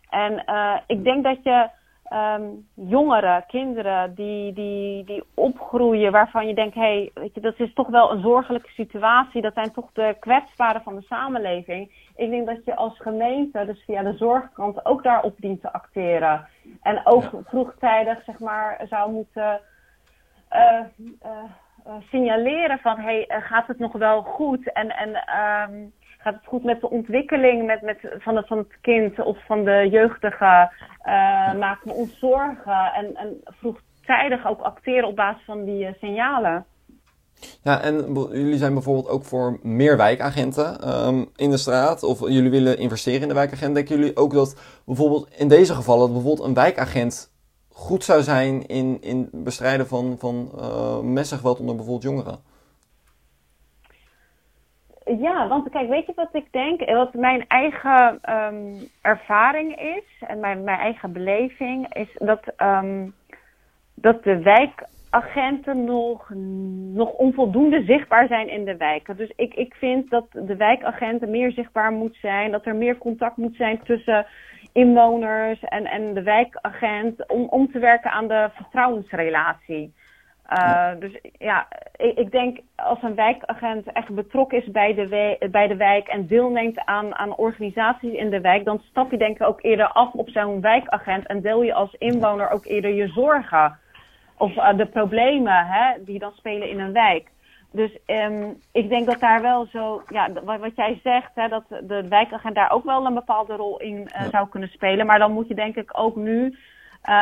En 0.09 0.45
ik 0.87 1.05
denk 1.05 1.25
dat 1.25 1.43
je 1.43 1.69
um, 2.13 2.69
jongeren, 2.75 3.45
kinderen 3.47 4.15
die, 4.15 4.53
die, 4.53 5.05
die 5.05 5.25
opgroeien, 5.35 6.13
waarvan 6.13 6.47
je 6.47 6.55
denkt, 6.55 6.75
hé, 6.75 6.81
hey, 6.81 7.11
weet 7.15 7.35
je, 7.35 7.41
dat 7.41 7.59
is 7.59 7.73
toch 7.75 7.89
wel 7.89 8.13
een 8.13 8.21
zorgelijke 8.21 8.71
situatie. 8.71 9.43
Dat 9.43 9.55
zijn 9.55 9.73
toch 9.73 9.93
de 9.93 10.17
kwetsbaren 10.21 10.83
van 10.83 10.95
de 10.97 11.03
samenleving. 11.03 12.11
Ik 12.17 12.31
denk 12.31 12.47
dat 12.47 12.65
je 12.65 12.77
als 12.77 12.99
gemeente, 12.99 13.65
dus 13.65 13.83
via 13.85 14.03
de 14.03 14.17
zorgkant, 14.17 14.87
ook 14.87 15.03
daarop 15.03 15.35
dient 15.37 15.61
te 15.61 15.73
acteren. 15.73 16.47
En 16.83 17.01
ook 17.07 17.23
ja. 17.23 17.39
vroegtijdig, 17.45 18.25
zeg 18.25 18.39
maar, 18.39 18.81
zou 18.89 19.13
moeten 19.13 19.61
uh, 20.53 20.81
uh, 21.25 21.93
signaleren 22.11 22.79
van, 22.79 22.99
hé, 22.99 23.25
hey, 23.27 23.41
gaat 23.41 23.67
het 23.67 23.79
nog 23.79 23.93
wel 23.93 24.23
goed? 24.23 24.73
En, 24.73 24.97
en 24.97 25.09
um, 25.71 25.93
gaat 26.25 26.35
het 26.35 26.47
goed 26.47 26.65
met 26.65 26.81
de 26.81 26.91
ontwikkeling 26.91 27.67
met, 27.67 27.83
met, 27.83 27.99
van, 28.19 28.37
het, 28.37 28.47
van 28.47 28.59
het 28.59 28.81
kind 28.81 29.19
of 29.19 29.45
van 29.47 29.65
de 29.65 29.89
jeugdige? 29.91 30.71
Uh, 31.07 31.55
maken 31.59 31.89
we 31.89 31.93
ons 31.93 32.19
zorgen 32.19 32.93
en, 32.95 33.17
en 33.17 33.41
vroegtijdig 33.45 34.47
ook 34.47 34.61
acteren 34.61 35.09
op 35.09 35.17
basis 35.17 35.45
van 35.45 35.65
die 35.65 35.85
uh, 35.85 35.93
signalen. 36.01 36.65
Ja, 37.63 37.81
en 37.81 37.95
jullie 38.31 38.57
zijn 38.57 38.73
bijvoorbeeld 38.73 39.09
ook 39.09 39.25
voor 39.25 39.59
meer 39.63 39.97
wijkagenten 39.97 40.89
um, 41.07 41.31
in 41.37 41.51
de 41.51 41.57
straat, 41.57 42.03
of 42.03 42.21
jullie 42.21 42.51
willen 42.51 42.79
investeren 42.79 43.23
in 43.23 43.29
de 43.29 43.35
wijkagent. 43.35 43.75
Denken 43.75 43.97
jullie 43.97 44.17
ook 44.17 44.33
dat 44.33 44.81
bijvoorbeeld 44.87 45.31
in 45.37 45.49
deze 45.49 45.75
gevallen 45.75 46.13
bijvoorbeeld 46.13 46.49
een 46.49 46.55
wijkagent 46.55 47.33
goed 47.69 48.05
zou 48.05 48.23
zijn 48.23 48.67
in, 48.67 48.99
in 49.01 49.29
bestrijden 49.33 49.87
van, 49.87 50.17
van 50.19 50.51
uh, 50.59 50.99
onder 50.99 51.77
bijvoorbeeld 51.77 52.03
jongeren? 52.03 52.54
Ja, 55.19 55.49
want 55.49 55.71
kijk, 55.71 55.89
weet 55.89 56.07
je 56.07 56.13
wat 56.15 56.35
ik 56.35 56.53
denk? 56.53 56.91
Wat 56.91 57.15
mijn 57.15 57.45
eigen 57.49 58.21
um, 58.31 58.89
ervaring 59.03 59.81
is 59.81 60.29
en 60.29 60.41
mijn, 60.41 60.65
mijn 60.65 60.79
eigen 60.79 61.13
beleving 61.13 61.95
is 61.95 62.09
dat, 62.15 62.41
um, 62.63 63.15
dat 63.95 64.23
de 64.25 64.43
wijkagenten 64.43 65.85
nog, 65.85 66.31
nog 66.95 67.13
onvoldoende 67.13 67.85
zichtbaar 67.85 68.27
zijn 68.27 68.49
in 68.49 68.65
de 68.65 68.77
wijken. 68.77 69.17
Dus 69.17 69.33
ik, 69.37 69.55
ik 69.55 69.75
vind 69.75 70.11
dat 70.11 70.27
de 70.31 70.57
wijkagenten 70.57 71.31
meer 71.31 71.53
zichtbaar 71.53 71.93
moet 71.93 72.17
zijn, 72.21 72.51
dat 72.51 72.67
er 72.67 72.77
meer 72.77 72.99
contact 72.99 73.37
moet 73.37 73.57
zijn 73.57 73.81
tussen 73.83 74.27
inwoners 74.73 75.61
en, 75.61 75.85
en 75.85 76.15
de 76.15 76.23
wijkagent 76.23 77.29
om, 77.29 77.47
om 77.49 77.73
te 77.73 77.79
werken 77.79 78.11
aan 78.11 78.29
de 78.29 78.51
vertrouwensrelatie. 78.55 79.95
Uh, 80.53 80.91
Dus 80.99 81.19
ja, 81.39 81.67
ik, 81.97 82.19
ik, 82.19 82.31
denk 82.31 82.59
als 82.77 83.03
een 83.03 83.15
wijkagent 83.15 83.93
echt 83.93 84.15
betrokken 84.15 84.59
is 84.59 84.71
bij 84.71 84.95
de, 84.95 85.09
we, 85.09 85.49
bij 85.51 85.67
de 85.67 85.77
wijk 85.77 86.09
en 86.09 86.27
deelneemt 86.27 86.85
aan, 86.85 87.15
aan 87.15 87.37
organisaties 87.37 88.13
in 88.13 88.31
de 88.31 88.41
wijk, 88.41 88.65
dan 88.65 88.83
stap 88.91 89.11
je 89.11 89.17
denk 89.17 89.37
ik 89.41 89.47
ook 89.47 89.63
eerder 89.63 89.87
af 89.87 90.13
op 90.13 90.29
zo'n 90.29 90.61
wijkagent 90.61 91.27
en 91.27 91.41
deel 91.41 91.63
je 91.63 91.75
als 91.75 91.95
inwoner 91.99 92.51
ook 92.51 92.65
eerder 92.65 92.91
je 92.91 93.09
zorgen. 93.09 93.79
Of 94.39 94.57
uh, 94.57 94.77
de 94.77 94.87
problemen 94.87 95.67
hè, 95.67 96.05
die 96.05 96.19
dan 96.19 96.33
spelen 96.33 96.69
in 96.69 96.81
een 96.81 96.93
wijk. 96.93 97.29
Dus 97.73 97.99
um, 98.07 98.61
ik 98.73 98.89
denk 98.89 99.07
dat 99.07 99.21
daar 99.21 99.43
wel 99.43 99.67
zo, 99.67 100.03
ja, 100.09 100.33
wat, 100.45 100.61
wat 100.61 100.77
jij 100.77 101.01
zegt, 101.03 101.31
hè, 101.35 101.49
dat 101.49 101.65
de 101.69 102.09
wijkagent 102.09 102.55
daar 102.55 102.71
ook 102.71 102.85
wel 102.85 103.07
een 103.07 103.15
bepaalde 103.15 103.57
rol 103.57 103.81
in 103.81 103.95
uh, 103.95 104.05
ja. 104.05 104.31
zou 104.31 104.49
kunnen 104.49 104.69
spelen. 104.69 105.07
Maar 105.07 105.19
dan 105.19 105.33
moet 105.33 105.49
je 105.49 105.55
denk 105.55 105.77
ik 105.77 105.99
ook 105.99 106.17
nu 106.17 106.57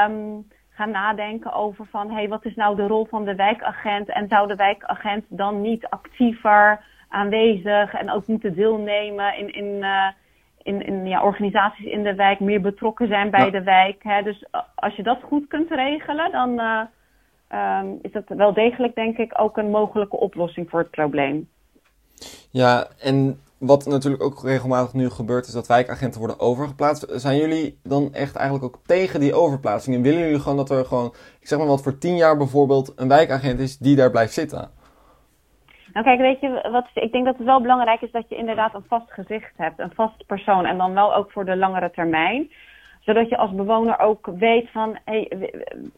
um, 0.07 0.49
gaan 0.75 0.91
nadenken 0.91 1.53
over 1.53 1.87
van, 1.91 2.09
hé, 2.09 2.15
hey, 2.15 2.29
wat 2.29 2.45
is 2.45 2.55
nou 2.55 2.77
de 2.77 2.87
rol 2.87 3.05
van 3.05 3.25
de 3.25 3.35
wijkagent? 3.35 4.09
En 4.09 4.29
zou 4.29 4.49
de 4.49 4.55
wijkagent 4.55 5.25
dan 5.29 5.61
niet 5.61 5.87
actiever 5.87 6.85
aanwezig 7.09 7.95
en 7.95 8.11
ook 8.11 8.27
moeten 8.27 8.55
deelnemen 8.55 9.39
in, 9.39 9.55
in, 9.55 9.65
uh, 9.65 10.09
in, 10.63 10.87
in 10.87 11.07
ja, 11.07 11.23
organisaties 11.23 11.85
in 11.85 12.03
de 12.03 12.15
wijk, 12.15 12.41
meer 12.41 12.61
betrokken 12.61 13.09
zijn 13.09 13.31
bij 13.31 13.45
ja. 13.45 13.51
de 13.51 13.63
wijk? 13.63 14.03
Hè? 14.03 14.23
Dus 14.23 14.45
als 14.75 14.97
je 14.97 15.03
dat 15.03 15.23
goed 15.23 15.47
kunt 15.49 15.71
regelen, 15.71 16.33
dan 16.33 16.61
uh, 16.61 16.81
um, 17.81 17.99
is 18.03 18.13
dat 18.13 18.25
wel 18.27 18.53
degelijk, 18.53 18.95
denk 18.95 19.19
ik, 19.19 19.41
ook 19.41 19.57
een 19.57 19.71
mogelijke 19.71 20.17
oplossing 20.17 20.71
voor 20.71 20.79
het 20.79 20.91
probleem. 20.91 21.49
Ja, 22.51 22.87
en 23.01 23.41
wat 23.63 23.87
natuurlijk 23.87 24.23
ook 24.23 24.43
regelmatig 24.43 24.93
nu 24.93 25.11
gebeurt, 25.11 25.47
is 25.47 25.53
dat 25.53 25.67
wijkagenten 25.67 26.21
worden 26.21 26.41
overgeplaatst. 26.41 27.07
Zijn 27.09 27.37
jullie 27.37 27.79
dan 27.83 28.15
echt 28.15 28.37
eigenlijk 28.37 28.65
ook 28.65 28.81
tegen 28.87 29.21
die 29.21 29.35
overplaatsing? 29.35 29.97
En 29.97 30.03
willen 30.03 30.21
jullie 30.21 30.41
gewoon 30.41 30.57
dat 30.57 30.71
er 30.71 30.85
gewoon, 30.85 31.15
ik 31.41 31.49
zeg 31.49 31.59
maar 31.59 31.69
wat 31.69 31.83
voor 31.83 31.99
tien 31.99 32.17
jaar 32.17 32.37
bijvoorbeeld, 32.37 32.93
een 32.97 33.09
wijkagent 33.09 33.61
is 33.61 33.79
die 33.79 33.97
daar 33.97 34.11
blijft 34.11 34.33
zitten? 34.33 34.71
Nou 35.93 36.05
kijk, 36.07 36.21
weet 36.21 36.41
je, 36.41 36.69
wat, 36.73 36.87
ik 36.95 37.13
denk 37.13 37.25
dat 37.25 37.37
het 37.37 37.47
wel 37.47 37.61
belangrijk 37.61 38.01
is 38.01 38.11
dat 38.11 38.29
je 38.29 38.37
inderdaad 38.37 38.75
een 38.75 38.85
vast 38.89 39.13
gezicht 39.13 39.53
hebt, 39.57 39.79
een 39.79 39.93
vast 39.95 40.27
persoon. 40.27 40.67
En 40.67 40.79
dan 40.79 40.95
wel 40.95 41.15
ook 41.15 41.33
voor 41.33 41.45
de 41.45 41.57
langere 41.57 41.91
termijn 41.91 42.51
zodat 43.05 43.29
je 43.29 43.37
als 43.37 43.55
bewoner 43.55 43.99
ook 43.99 44.27
weet 44.27 44.71
van, 44.71 44.99
hey, 45.05 45.31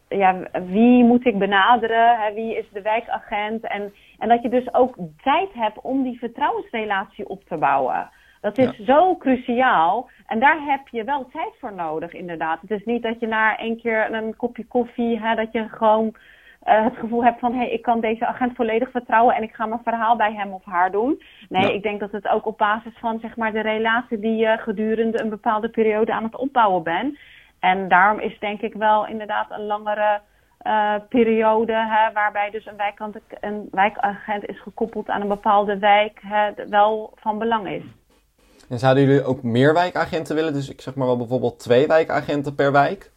ja, 0.09 0.47
wie 0.65 1.03
moet 1.03 1.25
ik 1.25 1.37
benaderen? 1.37 2.17
Hè, 2.19 2.33
wie 2.33 2.57
is 2.57 2.65
de 2.73 2.81
wijkagent? 2.81 3.67
En, 3.67 3.93
en 4.19 4.29
dat 4.29 4.41
je 4.41 4.49
dus 4.49 4.73
ook 4.73 4.95
tijd 5.23 5.53
hebt 5.53 5.81
om 5.81 6.03
die 6.03 6.19
vertrouwensrelatie 6.19 7.27
op 7.27 7.43
te 7.43 7.57
bouwen. 7.57 8.09
Dat 8.41 8.57
is 8.57 8.77
ja. 8.77 8.85
zo 8.85 9.17
cruciaal. 9.17 10.09
En 10.27 10.39
daar 10.39 10.59
heb 10.65 10.87
je 10.87 11.03
wel 11.03 11.29
tijd 11.31 11.53
voor 11.59 11.73
nodig, 11.73 12.13
inderdaad. 12.13 12.61
Het 12.61 12.71
is 12.71 12.85
niet 12.85 13.03
dat 13.03 13.19
je 13.19 13.27
na 13.27 13.57
één 13.57 13.77
keer 13.77 14.13
een 14.13 14.35
kopje 14.35 14.65
koffie, 14.65 15.19
hè, 15.19 15.35
dat 15.35 15.51
je 15.51 15.67
gewoon 15.69 16.15
uh, 16.65 16.83
het 16.83 16.97
gevoel 16.97 17.23
hebt 17.23 17.39
van, 17.39 17.51
hé, 17.51 17.57
hey, 17.57 17.69
ik 17.69 17.81
kan 17.81 17.99
deze 17.99 18.25
agent 18.25 18.55
volledig 18.55 18.91
vertrouwen 18.91 19.35
en 19.35 19.43
ik 19.43 19.53
ga 19.53 19.65
mijn 19.65 19.81
verhaal 19.83 20.15
bij 20.15 20.33
hem 20.33 20.53
of 20.53 20.65
haar 20.65 20.91
doen. 20.91 21.21
Nee, 21.49 21.61
ja. 21.61 21.73
ik 21.73 21.83
denk 21.83 21.99
dat 21.99 22.11
het 22.11 22.27
ook 22.27 22.45
op 22.45 22.57
basis 22.57 22.93
van, 22.99 23.19
zeg 23.19 23.35
maar, 23.35 23.51
de 23.51 23.61
relatie 23.61 24.19
die 24.19 24.35
je 24.35 24.57
gedurende 24.57 25.21
een 25.21 25.29
bepaalde 25.29 25.69
periode 25.69 26.13
aan 26.13 26.23
het 26.23 26.35
opbouwen 26.35 26.83
bent. 26.83 27.17
En 27.59 27.87
daarom 27.87 28.19
is 28.19 28.39
denk 28.39 28.61
ik 28.61 28.73
wel 28.73 29.07
inderdaad 29.07 29.51
een 29.51 29.65
langere 29.65 30.21
uh, 30.67 30.93
periode, 31.09 31.73
hè, 31.73 32.13
waarbij 32.13 32.49
dus 32.49 32.65
een, 32.65 32.77
wijkant, 32.77 33.15
een 33.39 33.67
wijkagent 33.71 34.45
is 34.45 34.61
gekoppeld 34.61 35.09
aan 35.09 35.21
een 35.21 35.27
bepaalde 35.27 35.79
wijk, 35.79 36.19
hè, 36.21 36.67
wel 36.69 37.13
van 37.15 37.39
belang 37.39 37.67
is. 37.67 37.83
En 38.69 38.79
zouden 38.79 39.03
jullie 39.03 39.23
ook 39.23 39.43
meer 39.43 39.73
wijkagenten 39.73 40.35
willen? 40.35 40.53
Dus 40.53 40.69
ik 40.69 40.81
zeg 40.81 40.95
maar 40.95 41.07
wel 41.07 41.17
bijvoorbeeld 41.17 41.59
twee 41.59 41.87
wijkagenten 41.87 42.55
per 42.55 42.71
wijk? 42.71 43.11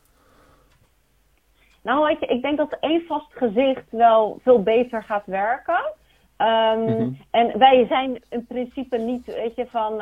Nou, 1.89 2.05
weet 2.05 2.21
je, 2.21 2.27
ik 2.27 2.43
denk 2.43 2.57
dat 2.57 2.77
één 2.81 3.07
vast 3.07 3.33
gezicht 3.33 3.91
wel 3.91 4.39
veel 4.43 4.63
beter 4.63 5.03
gaat 5.03 5.27
werken. 5.27 5.93
Um, 6.39 6.81
mm-hmm. 6.81 7.19
En 7.31 7.59
wij 7.59 7.87
zijn 7.87 8.23
in 8.31 8.47
principe 8.47 8.97
niet, 8.97 9.25
weet 9.25 9.55
je, 9.55 9.67
van. 9.67 9.93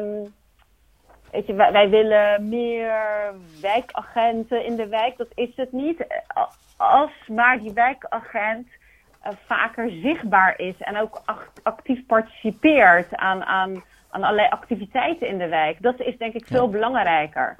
Um, 0.00 0.34
weet 1.30 1.46
je, 1.46 1.54
wij, 1.54 1.72
wij, 1.72 1.88
willen 1.88 2.48
meer 2.48 2.94
wijkagenten 3.60 4.64
in 4.64 4.76
de 4.76 4.86
wijk. 4.86 5.16
Dat 5.16 5.28
is 5.34 5.56
het 5.56 5.72
niet. 5.72 6.06
Als 6.76 7.10
maar 7.26 7.58
die 7.58 7.72
wijkagent 7.72 8.68
uh, 9.26 9.32
vaker 9.46 9.90
zichtbaar 9.90 10.58
is 10.58 10.78
en 10.78 10.96
ook 10.96 11.22
actief 11.62 12.06
participeert 12.06 13.16
aan, 13.16 13.44
aan, 13.44 13.82
aan 14.10 14.22
allerlei 14.22 14.48
activiteiten 14.48 15.28
in 15.28 15.38
de 15.38 15.48
wijk. 15.48 15.82
Dat 15.82 16.00
is 16.00 16.18
denk 16.18 16.34
ik 16.34 16.46
veel 16.46 16.64
ja. 16.64 16.70
belangrijker. 16.70 17.56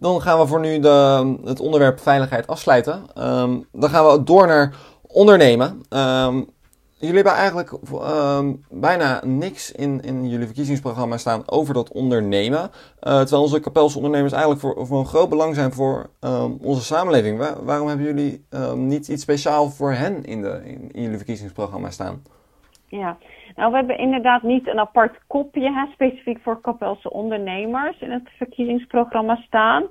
Dan 0.00 0.22
gaan 0.22 0.38
we 0.38 0.46
voor 0.46 0.60
nu 0.60 0.78
de, 0.78 1.36
het 1.44 1.60
onderwerp 1.60 2.00
veiligheid 2.00 2.46
afsluiten. 2.46 3.02
Um, 3.18 3.66
dan 3.72 3.90
gaan 3.90 4.06
we 4.06 4.22
door 4.22 4.46
naar 4.46 4.74
ondernemen. 5.02 5.82
Um, 5.88 6.48
jullie 6.96 7.14
hebben 7.14 7.32
eigenlijk 7.32 7.72
um, 7.92 8.64
bijna 8.70 9.20
niks 9.24 9.72
in, 9.72 10.00
in 10.00 10.28
jullie 10.28 10.46
verkiezingsprogramma 10.46 11.16
staan 11.16 11.42
over 11.46 11.74
dat 11.74 11.92
ondernemen. 11.92 12.60
Uh, 12.60 12.68
terwijl 13.20 13.42
onze 13.42 13.60
kapelse 13.60 13.96
ondernemers 13.96 14.32
eigenlijk 14.32 14.62
voor, 14.62 14.86
voor 14.86 14.98
een 14.98 15.06
groot 15.06 15.28
belang 15.28 15.54
zijn 15.54 15.72
voor 15.72 16.10
onze 16.60 16.84
samenleving. 16.84 17.38
Waar, 17.38 17.64
waarom 17.64 17.88
hebben 17.88 18.06
jullie 18.06 18.44
niet 18.74 19.08
iets 19.08 19.22
speciaal 19.22 19.70
voor 19.70 19.92
hen 19.92 20.24
in, 20.24 20.42
de, 20.42 20.60
in 20.92 21.02
jullie 21.02 21.16
verkiezingsprogramma 21.16 21.90
staan? 21.90 22.22
Ja, 22.86 23.16
nou 23.56 23.70
we 23.70 23.76
hebben 23.76 23.98
inderdaad 23.98 24.42
niet 24.42 24.68
een 24.68 24.78
apart 24.78 25.18
kopje 25.26 25.72
hè, 25.72 25.86
specifiek 25.92 26.38
voor 26.42 26.60
kapelse 26.60 27.10
ondernemers 27.10 28.00
in 28.00 28.10
het 28.10 28.28
verkiezingsprogramma 28.36 29.36
staan. 29.36 29.84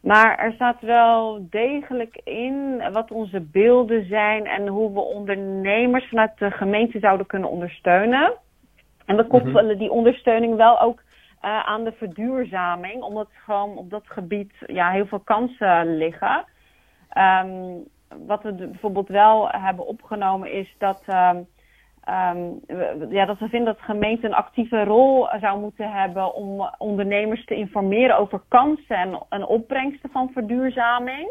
Maar 0.00 0.38
er 0.38 0.52
staat 0.52 0.80
wel 0.80 1.46
degelijk 1.50 2.20
in 2.24 2.82
wat 2.92 3.10
onze 3.10 3.40
beelden 3.40 4.06
zijn 4.06 4.46
en 4.46 4.66
hoe 4.66 4.92
we 4.92 5.00
ondernemers 5.00 6.08
vanuit 6.08 6.38
de 6.38 6.50
gemeente 6.50 6.98
zouden 6.98 7.26
kunnen 7.26 7.50
ondersteunen. 7.50 8.32
En 9.06 9.16
we 9.16 9.26
koppelen 9.26 9.64
mm-hmm. 9.64 9.78
die 9.78 9.90
ondersteuning 9.90 10.56
wel 10.56 10.80
ook 10.80 11.02
uh, 11.44 11.66
aan 11.66 11.84
de 11.84 11.92
verduurzaming, 11.92 13.02
omdat 13.02 13.28
gewoon 13.32 13.76
op 13.76 13.90
dat 13.90 14.04
gebied 14.06 14.52
ja, 14.66 14.90
heel 14.90 15.06
veel 15.06 15.20
kansen 15.20 15.96
liggen. 15.96 16.44
Um, 17.44 17.84
wat 18.26 18.42
we 18.42 18.52
bijvoorbeeld 18.52 19.08
wel 19.08 19.48
hebben 19.48 19.86
opgenomen 19.86 20.52
is 20.52 20.74
dat. 20.78 21.02
Um, 21.06 21.46
Um, 22.08 22.60
ja, 23.10 23.24
dat 23.24 23.38
we 23.38 23.48
vinden 23.48 23.66
dat 23.66 23.78
de 23.78 23.92
gemeente 23.92 24.26
een 24.26 24.34
actieve 24.34 24.84
rol 24.84 25.28
zou 25.40 25.60
moeten 25.60 25.92
hebben 25.92 26.34
om 26.34 26.70
ondernemers 26.78 27.44
te 27.44 27.54
informeren 27.54 28.18
over 28.18 28.40
kansen 28.48 28.96
en, 28.96 29.18
en 29.28 29.46
opbrengsten 29.46 30.10
van 30.12 30.30
verduurzaming. 30.32 31.28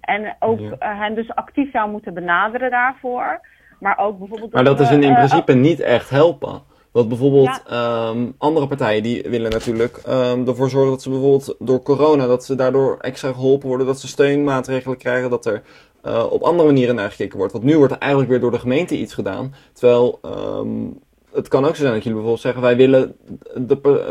En 0.00 0.36
ook 0.40 0.58
ja. 0.60 0.66
uh, 0.66 1.00
hen 1.00 1.14
dus 1.14 1.34
actief 1.34 1.70
zou 1.70 1.90
moeten 1.90 2.14
benaderen 2.14 2.70
daarvoor. 2.70 3.40
Maar 3.80 3.98
ook 3.98 4.18
bijvoorbeeld. 4.18 4.52
Maar 4.52 4.64
dat 4.64 4.80
is 4.80 4.90
in, 4.90 5.02
in 5.02 5.10
eh, 5.10 5.14
principe 5.14 5.52
niet 5.52 5.80
echt 5.80 6.10
helpen. 6.10 6.62
Want 6.92 7.08
bijvoorbeeld 7.08 7.62
ehm, 7.68 8.30
andere 8.38 8.66
partijen 8.66 9.02
die 9.02 9.22
willen 9.22 9.50
natuurlijk 9.50 10.02
um, 10.08 10.48
ervoor 10.48 10.70
zorgen 10.70 10.90
dat 10.90 11.02
ze 11.02 11.10
bijvoorbeeld 11.10 11.56
door 11.58 11.82
corona, 11.82 12.26
dat 12.26 12.44
ze 12.44 12.54
daardoor 12.54 12.98
extra 13.00 13.32
geholpen 13.32 13.68
worden, 13.68 13.86
dat 13.86 14.00
ze 14.00 14.06
steunmaatregelen 14.06 14.98
krijgen, 14.98 15.30
dat 15.30 15.46
er 15.46 15.62
uh, 16.06 16.32
op 16.32 16.42
andere 16.42 16.68
manieren 16.68 16.94
naar 16.94 17.10
gekeken 17.10 17.38
wordt. 17.38 17.52
Want 17.52 17.64
nu 17.64 17.76
wordt 17.76 17.92
er 17.92 17.98
eigenlijk 17.98 18.30
weer 18.30 18.40
door 18.40 18.50
de 18.50 18.58
gemeente 18.58 18.98
iets 18.98 19.14
gedaan. 19.14 19.54
Terwijl 19.72 20.20
um, 20.60 20.98
het 21.32 21.48
kan 21.48 21.64
ook 21.64 21.76
zo 21.76 21.82
zijn 21.82 21.92
dat 21.94 22.02
jullie 22.02 22.18
bijvoorbeeld 22.18 22.40
zeggen, 22.40 22.62
wij 22.62 22.76
willen, 22.76 23.16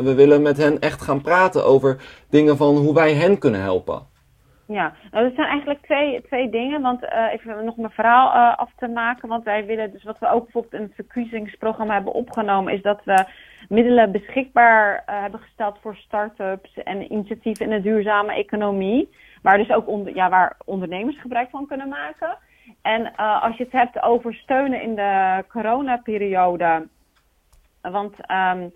we 0.03 0.13
willen 0.15 0.41
met 0.41 0.57
hen 0.57 0.79
echt 0.79 1.01
gaan 1.01 1.21
praten 1.21 1.65
over 1.65 1.97
dingen 2.29 2.57
van 2.57 2.75
hoe 2.75 2.93
wij 2.93 3.13
hen 3.13 3.37
kunnen 3.37 3.61
helpen. 3.61 4.11
Ja, 4.67 4.93
nou, 5.11 5.23
dat 5.23 5.35
zijn 5.35 5.47
eigenlijk 5.47 5.81
twee, 5.81 6.21
twee 6.21 6.49
dingen. 6.49 6.81
Want 6.81 7.03
uh, 7.03 7.33
even 7.33 7.65
nog 7.65 7.77
mijn 7.77 7.91
verhaal 7.91 8.35
uh, 8.35 8.57
af 8.57 8.71
te 8.77 8.87
maken. 8.87 9.29
Want 9.29 9.43
wij 9.43 9.65
willen, 9.65 9.91
dus 9.91 10.03
wat 10.03 10.19
we 10.19 10.29
ook 10.29 10.43
bijvoorbeeld 10.43 10.73
in 10.73 10.81
het 10.81 10.95
verkiezingsprogramma 10.95 11.93
hebben 11.93 12.13
opgenomen, 12.13 12.73
is 12.73 12.81
dat 12.81 13.01
we 13.03 13.25
middelen 13.69 14.11
beschikbaar 14.11 15.03
hebben 15.05 15.39
gesteld 15.39 15.77
voor 15.81 15.95
start-ups 15.95 16.73
en 16.83 17.11
initiatieven 17.11 17.65
in 17.65 17.71
de 17.71 17.81
duurzame 17.81 18.33
economie. 18.33 19.09
Waar 19.43 19.57
dus 19.57 19.71
ook 19.71 19.87
onder, 19.87 20.15
ja, 20.15 20.29
waar 20.29 20.57
ondernemers 20.65 21.21
gebruik 21.21 21.49
van 21.49 21.67
kunnen 21.67 21.89
maken. 21.89 22.37
En 22.81 23.15
als 23.15 23.57
je 23.57 23.63
het 23.63 23.71
hebt 23.71 24.01
over 24.01 24.33
steunen 24.33 24.81
in 24.81 24.95
de 24.95 25.43
coronaperiode. 25.47 26.87
Want 27.81 28.15
um, 28.31 28.71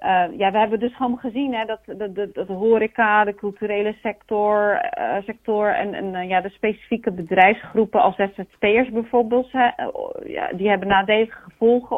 uh, 0.00 0.38
ja, 0.38 0.50
we 0.50 0.58
hebben 0.58 0.80
dus 0.80 0.96
gewoon 0.96 1.18
gezien 1.18 1.54
hè, 1.54 1.64
dat 1.64 1.80
de, 1.84 2.30
de, 2.32 2.44
horeca, 2.52 3.24
de 3.24 3.34
culturele 3.34 3.96
sector, 4.02 4.90
uh, 4.98 5.16
sector 5.24 5.74
en, 5.74 5.94
en 5.94 6.28
ja, 6.28 6.40
de 6.40 6.48
specifieke 6.48 7.12
bedrijfsgroepen 7.12 8.02
als 8.02 8.16
ZZP'ers 8.16 8.90
bijvoorbeeld, 8.90 9.52
hè, 9.52 9.68
ja, 10.24 10.52
die 10.52 10.68
hebben 10.68 10.88
nadelige 10.88 11.38
gevolgen 11.40 11.96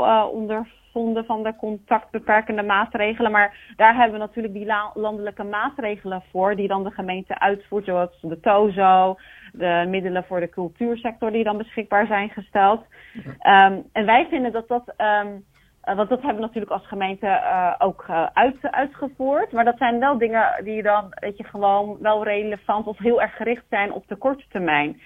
ondervonden 0.93 1.25
van 1.25 1.43
de 1.43 1.57
contactbeperkende 1.57 2.63
maatregelen. 2.63 3.31
Maar 3.31 3.75
daar 3.77 3.95
hebben 3.95 4.13
we 4.13 4.25
natuurlijk 4.25 4.55
die 4.55 4.67
la 4.67 4.91
landelijke 4.95 5.45
maatregelen 5.45 6.23
voor, 6.31 6.57
die 6.57 6.69
dan 6.69 6.85
de 6.85 6.91
gemeente 6.91 7.39
uitvoert, 7.39 7.85
zoals 7.85 8.21
de 8.21 8.41
TOZO, 8.41 9.17
de 9.53 9.85
middelen 9.89 10.25
voor 10.25 10.41
de 10.41 10.49
cultuursector 10.49 11.33
die 11.33 11.45
dan 11.45 11.57
beschikbaar 11.57 12.07
zijn 12.07 12.31
gesteld. 12.31 12.85
Um, 13.25 13.85
en 13.93 14.07
wij 14.07 14.27
vinden 14.31 14.53
dat 14.53 14.69
dat. 14.69 14.95
Um, 14.97 15.45
uh, 15.85 15.97
want 15.97 16.09
dat 16.09 16.19
hebben 16.19 16.41
we 16.41 16.47
natuurlijk 16.47 16.73
als 16.73 16.87
gemeente 16.87 17.27
uh, 17.27 17.75
ook 17.79 18.07
uh, 18.11 18.27
uit, 18.33 18.57
uitgevoerd. 18.61 19.53
Maar 19.53 19.65
dat 19.65 19.79
zijn 19.79 19.99
wel 19.99 20.19
dingen 20.19 20.65
die 20.65 20.83
dan, 20.83 21.07
weet 21.11 21.37
je, 21.37 21.45
gewoon 21.45 21.99
wel 22.01 22.25
relevant 22.25 22.87
of 22.87 22.99
heel 22.99 23.23
erg 23.23 23.37
gericht 23.37 23.65
zijn 23.69 23.93
op 23.93 24.09
de 24.09 24.17
korte 24.17 24.45
termijn. 24.49 25.01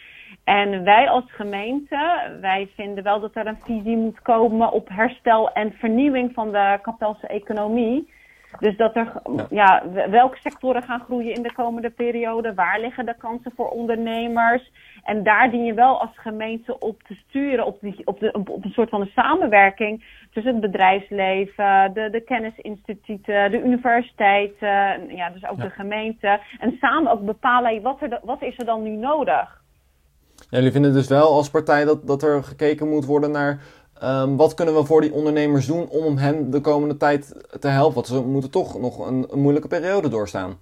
En 0.45 0.85
wij 0.85 1.09
als 1.09 1.33
gemeente, 1.33 2.31
wij 2.41 2.69
vinden 2.75 3.05
wel 3.05 3.21
dat 3.21 3.37
er 3.37 3.47
een 3.47 3.59
visie 3.65 3.97
moet 3.97 4.23
komen 4.23 4.73
op 4.73 4.89
herstel 4.89 5.53
en 5.53 5.73
vernieuwing 5.73 6.33
van 6.35 6.53
de 6.53 6.79
Kapelse 6.83 7.27
economie. 7.27 8.15
Dus 8.59 8.77
dat 8.77 8.97
er, 8.97 9.13
ja. 9.37 9.47
ja, 9.51 9.83
welke 10.11 10.37
sectoren 10.41 10.83
gaan 10.83 11.01
groeien 11.01 11.35
in 11.35 11.43
de 11.43 11.53
komende 11.53 11.91
periode? 11.91 12.55
Waar 12.55 12.81
liggen 12.81 13.07
de 13.07 13.17
kansen 13.19 13.53
voor 13.57 13.69
ondernemers? 13.69 14.71
En 15.03 15.23
daar 15.23 15.51
dien 15.51 15.65
je 15.65 15.75
wel 15.75 16.01
als 16.01 16.11
gemeente 16.15 16.79
op 16.79 17.03
te 17.03 17.15
sturen, 17.15 17.67
op, 17.67 17.81
die, 17.81 18.07
op, 18.07 18.21
de, 18.21 18.33
op 18.33 18.65
een 18.65 18.71
soort 18.71 18.89
van 18.89 19.01
een 19.01 19.11
samenwerking 19.15 20.05
tussen 20.33 20.53
het 20.53 20.61
bedrijfsleven, 20.61 21.91
de, 21.95 22.11
de 22.11 22.21
kennisinstituten, 22.21 23.51
de 23.51 23.63
universiteiten, 23.63 25.17
ja, 25.17 25.31
dus 25.31 25.47
ook 25.47 25.59
ja. 25.59 25.65
de 25.65 25.71
gemeente. 25.71 26.41
En 26.59 26.77
samen 26.81 27.13
ook 27.13 27.25
bepalen 27.25 27.83
wat, 27.83 28.03
er, 28.03 28.21
wat 28.23 28.43
is 28.43 28.59
er 28.59 28.65
dan 28.65 28.83
nu 28.83 28.91
nodig. 28.91 29.65
Ja, 30.49 30.59
jullie 30.59 30.73
vinden 30.73 30.93
dus 30.93 31.09
wel 31.09 31.33
als 31.33 31.51
partij 31.51 31.85
dat, 31.85 32.07
dat 32.07 32.23
er 32.23 32.45
gekeken 32.45 32.89
moet 32.89 33.05
worden 33.05 33.31
naar 33.31 33.61
Um, 34.03 34.37
wat 34.37 34.55
kunnen 34.55 34.75
we 34.75 34.85
voor 34.85 35.01
die 35.01 35.13
ondernemers 35.13 35.67
doen 35.67 35.89
om 35.89 36.17
hen 36.17 36.51
de 36.51 36.61
komende 36.61 36.97
tijd 36.97 37.47
te 37.61 37.69
helpen? 37.69 37.95
Want 37.95 38.07
ze 38.07 38.23
moeten 38.23 38.51
toch 38.51 38.81
nog 38.81 39.07
een, 39.07 39.27
een, 39.31 39.41
moeilijke 39.41 39.69
periode 39.69 40.09
doorstaan. 40.09 40.59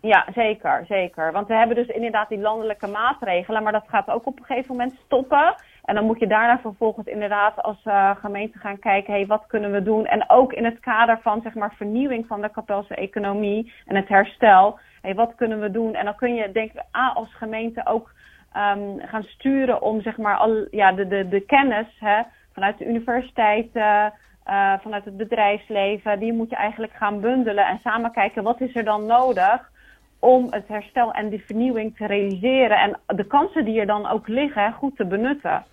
Ja, 0.00 0.26
zeker, 0.34 0.84
zeker. 0.88 1.32
Want 1.32 1.48
we 1.48 1.54
hebben 1.54 1.76
dus 1.76 1.86
inderdaad 1.86 2.28
die 2.28 2.38
landelijke 2.38 2.86
maatregelen, 2.86 3.62
maar 3.62 3.72
dat 3.72 3.84
gaat 3.86 4.08
ook 4.08 4.26
op 4.26 4.38
een 4.38 4.44
gegeven 4.44 4.76
moment 4.76 4.94
stoppen. 5.04 5.54
En 5.84 5.94
dan 5.94 6.04
moet 6.04 6.18
je 6.18 6.26
daarna 6.26 6.58
vervolgens 6.58 7.06
inderdaad 7.06 7.62
als 7.62 7.84
uh, 7.84 8.10
gemeente 8.16 8.58
gaan 8.58 8.78
kijken, 8.78 9.12
hey, 9.12 9.26
wat 9.26 9.44
kunnen 9.46 9.72
we 9.72 9.82
doen? 9.82 10.06
En 10.06 10.30
ook 10.30 10.52
in 10.52 10.64
het 10.64 10.80
kader 10.80 11.18
van 11.22 11.40
zeg 11.42 11.54
maar 11.54 11.74
vernieuwing 11.76 12.26
van 12.26 12.40
de 12.40 12.50
Kapelse 12.50 12.94
economie 12.94 13.72
en 13.86 13.96
het 13.96 14.08
herstel, 14.08 14.78
hey, 15.02 15.14
wat 15.14 15.34
kunnen 15.34 15.60
we 15.60 15.70
doen? 15.70 15.94
En 15.94 16.04
dan 16.04 16.16
kun 16.16 16.34
je 16.34 16.52
denk 16.52 16.72
ik 16.72 16.82
A, 16.96 17.12
als 17.14 17.34
gemeente 17.34 17.86
ook 17.86 18.10
um, 18.56 19.00
gaan 19.00 19.22
sturen 19.22 19.82
om 19.82 20.02
zeg 20.02 20.16
maar 20.16 20.36
al 20.36 20.66
ja, 20.70 20.92
de, 20.92 21.08
de, 21.08 21.28
de 21.28 21.40
kennis, 21.40 21.86
hè, 21.98 22.22
vanuit 22.52 22.78
de 22.78 22.86
universiteiten, 22.86 24.12
uh, 24.46 24.72
vanuit 24.80 25.04
het 25.04 25.16
bedrijfsleven, 25.16 26.18
die 26.18 26.32
moet 26.32 26.50
je 26.50 26.56
eigenlijk 26.56 26.92
gaan 26.92 27.20
bundelen 27.20 27.66
en 27.66 27.80
samen 27.82 28.12
kijken 28.12 28.42
wat 28.42 28.60
is 28.60 28.74
er 28.74 28.84
dan 28.84 29.06
nodig 29.06 29.70
om 30.18 30.46
het 30.50 30.68
herstel 30.68 31.12
en 31.12 31.28
die 31.28 31.44
vernieuwing 31.44 31.96
te 31.96 32.06
realiseren 32.06 32.78
en 32.78 33.16
de 33.16 33.24
kansen 33.24 33.64
die 33.64 33.80
er 33.80 33.86
dan 33.86 34.06
ook 34.06 34.28
liggen 34.28 34.72
goed 34.72 34.96
te 34.96 35.06
benutten. 35.06 35.64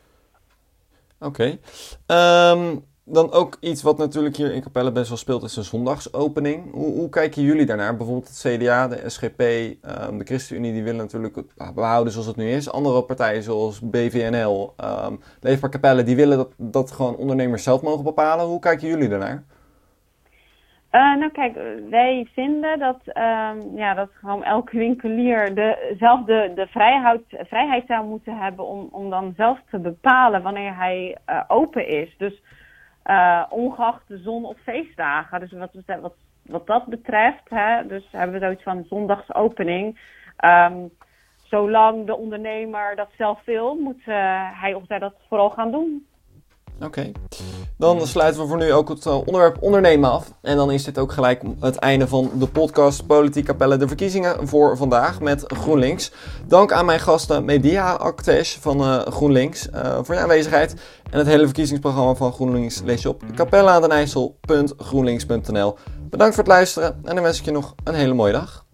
Oké. 1.20 1.58
Um, 2.08 2.86
dan 3.10 3.32
ook 3.32 3.58
iets 3.60 3.84
wat 3.84 3.98
natuurlijk 3.98 4.36
hier 4.36 4.54
in 4.54 4.62
Capelle 4.62 4.92
best 4.92 5.08
wel 5.08 5.18
speelt, 5.18 5.44
is 5.44 5.56
een 5.56 5.64
zondagsopening. 5.64 6.72
Hoe, 6.72 6.94
hoe 6.94 7.10
kijken 7.10 7.42
jullie 7.42 7.66
daarnaar? 7.66 7.98
Bijvoorbeeld 7.98 8.28
het 8.28 8.46
CDA, 8.48 8.88
de 8.88 9.10
SGP, 9.10 9.42
um, 9.42 10.18
de 10.18 10.26
ChristenUnie, 10.26 10.74
die 10.74 10.84
willen 10.84 11.00
natuurlijk 11.00 11.36
het 11.36 11.74
behouden 11.76 12.14
zoals 12.14 12.28
het 12.28 12.36
nu 12.36 12.50
is. 12.50 12.72
Andere 12.72 13.04
partijen 13.04 13.44
zoals 13.44 13.80
BVNL, 13.80 14.74
um, 15.08 15.20
Leefbaar 15.42 15.70
Capelle, 15.70 16.04
die 16.04 16.16
willen 16.16 16.38
dat, 16.38 16.54
dat 16.58 16.92
gewoon 16.92 17.16
ondernemers 17.16 17.64
zelf 17.64 17.82
mogen 17.82 18.04
bepalen. 18.04 18.46
Hoe 18.46 18.60
kijken 18.60 18.88
jullie 18.88 19.10
daarnaar? 19.10 19.44
Uh, 20.92 21.16
nou 21.16 21.32
kijk, 21.32 21.58
wij 21.90 22.28
vinden 22.34 22.80
dat, 22.80 23.00
um, 23.06 23.78
ja, 23.78 23.94
dat 23.94 24.10
gewoon 24.14 24.44
elke 24.44 24.78
winkelier 24.78 25.56
de, 25.56 25.96
de, 26.26 26.52
de 26.56 26.68
vrijheid, 27.48 27.84
zou 27.88 28.06
moeten 28.06 28.38
hebben 28.38 28.66
om, 28.66 28.88
om 28.92 29.10
dan 29.10 29.34
zelf 29.38 29.60
te 29.70 29.80
bepalen 29.80 30.42
wanneer 30.42 30.76
hij 30.76 31.18
uh, 31.30 31.42
open 31.48 31.88
is. 31.88 32.16
Dus 32.18 32.42
uh, 33.08 33.44
ongeacht 33.50 34.08
de 34.08 34.18
zon- 34.18 34.46
of 34.46 34.58
feestdagen. 34.64 35.40
Dus 35.40 35.52
wat, 35.52 35.72
wat, 36.02 36.16
wat 36.42 36.68
dat 36.68 36.86
betreft, 36.86 37.50
hè, 37.50 37.88
dus 37.88 38.08
hebben 38.12 38.40
we 38.40 38.46
zoiets 38.46 38.64
van 38.64 38.86
zondagsopening. 38.90 40.00
Um, 40.46 40.90
zolang 41.44 42.06
de 42.06 42.16
ondernemer 42.16 42.96
dat 42.96 43.10
zelf 43.18 43.46
wil, 43.46 43.76
moet 43.76 44.02
uh, 44.06 44.62
hij 44.62 44.74
of 44.74 44.86
zij 44.86 45.00
dat 45.00 45.16
vooral 45.28 45.50
gaan 45.50 45.72
doen. 45.72 46.07
Oké. 46.84 47.12
Dan 47.78 48.08
sluiten 48.08 48.42
we 48.42 48.48
voor 48.48 48.58
nu 48.58 48.74
ook 48.74 48.90
het 48.90 49.06
eh, 49.06 49.18
onderwerp 49.18 49.58
ondernemen 49.60 50.12
af. 50.12 50.32
En 50.42 50.56
dan 50.56 50.72
is 50.72 50.84
dit 50.84 50.98
ook 50.98 51.12
gelijk 51.12 51.42
het 51.60 51.76
einde 51.76 52.08
van 52.08 52.32
de 52.34 52.48
podcast 52.48 53.08
Politiek 53.08 53.46
Capelle 53.46 53.78
de 53.78 53.88
verkiezingen 53.88 54.48
voor 54.48 54.78
vandaag 54.78 55.22
met 55.22 55.44
GroenLinks. 55.48 56.12
Dank 56.48 56.72
aan 56.72 56.86
mijn 56.86 57.00
gasten 57.00 57.46
Media 57.46 57.94
Actes 57.94 58.58
van 58.62 58.82
uh, 58.82 59.00
GroenLinks 59.00 59.68
uh, 59.76 60.00
voor 60.02 60.16
je 60.16 60.22
aanwezigheid. 60.22 60.76
En 61.12 61.18
het 61.18 61.28
hele 61.28 61.46
verkiezingsprogramma 61.46 62.16
van 62.16 62.34
GroenLinks 62.34 62.82
lees 62.86 63.02
je 63.02 63.10
op 63.10 63.24
capelleadenijssel.groenlinks.nl. 63.36 65.78
Bedankt 66.10 66.36
voor 66.36 66.44
het 66.44 66.54
luisteren 66.54 67.00
en 67.04 67.16
dan 67.16 67.24
wens 67.24 67.40
ik 67.40 67.46
je 67.46 67.52
nog 67.52 67.76
een 67.84 67.94
hele 67.94 68.14
mooie 68.14 68.34
dag. 68.34 68.66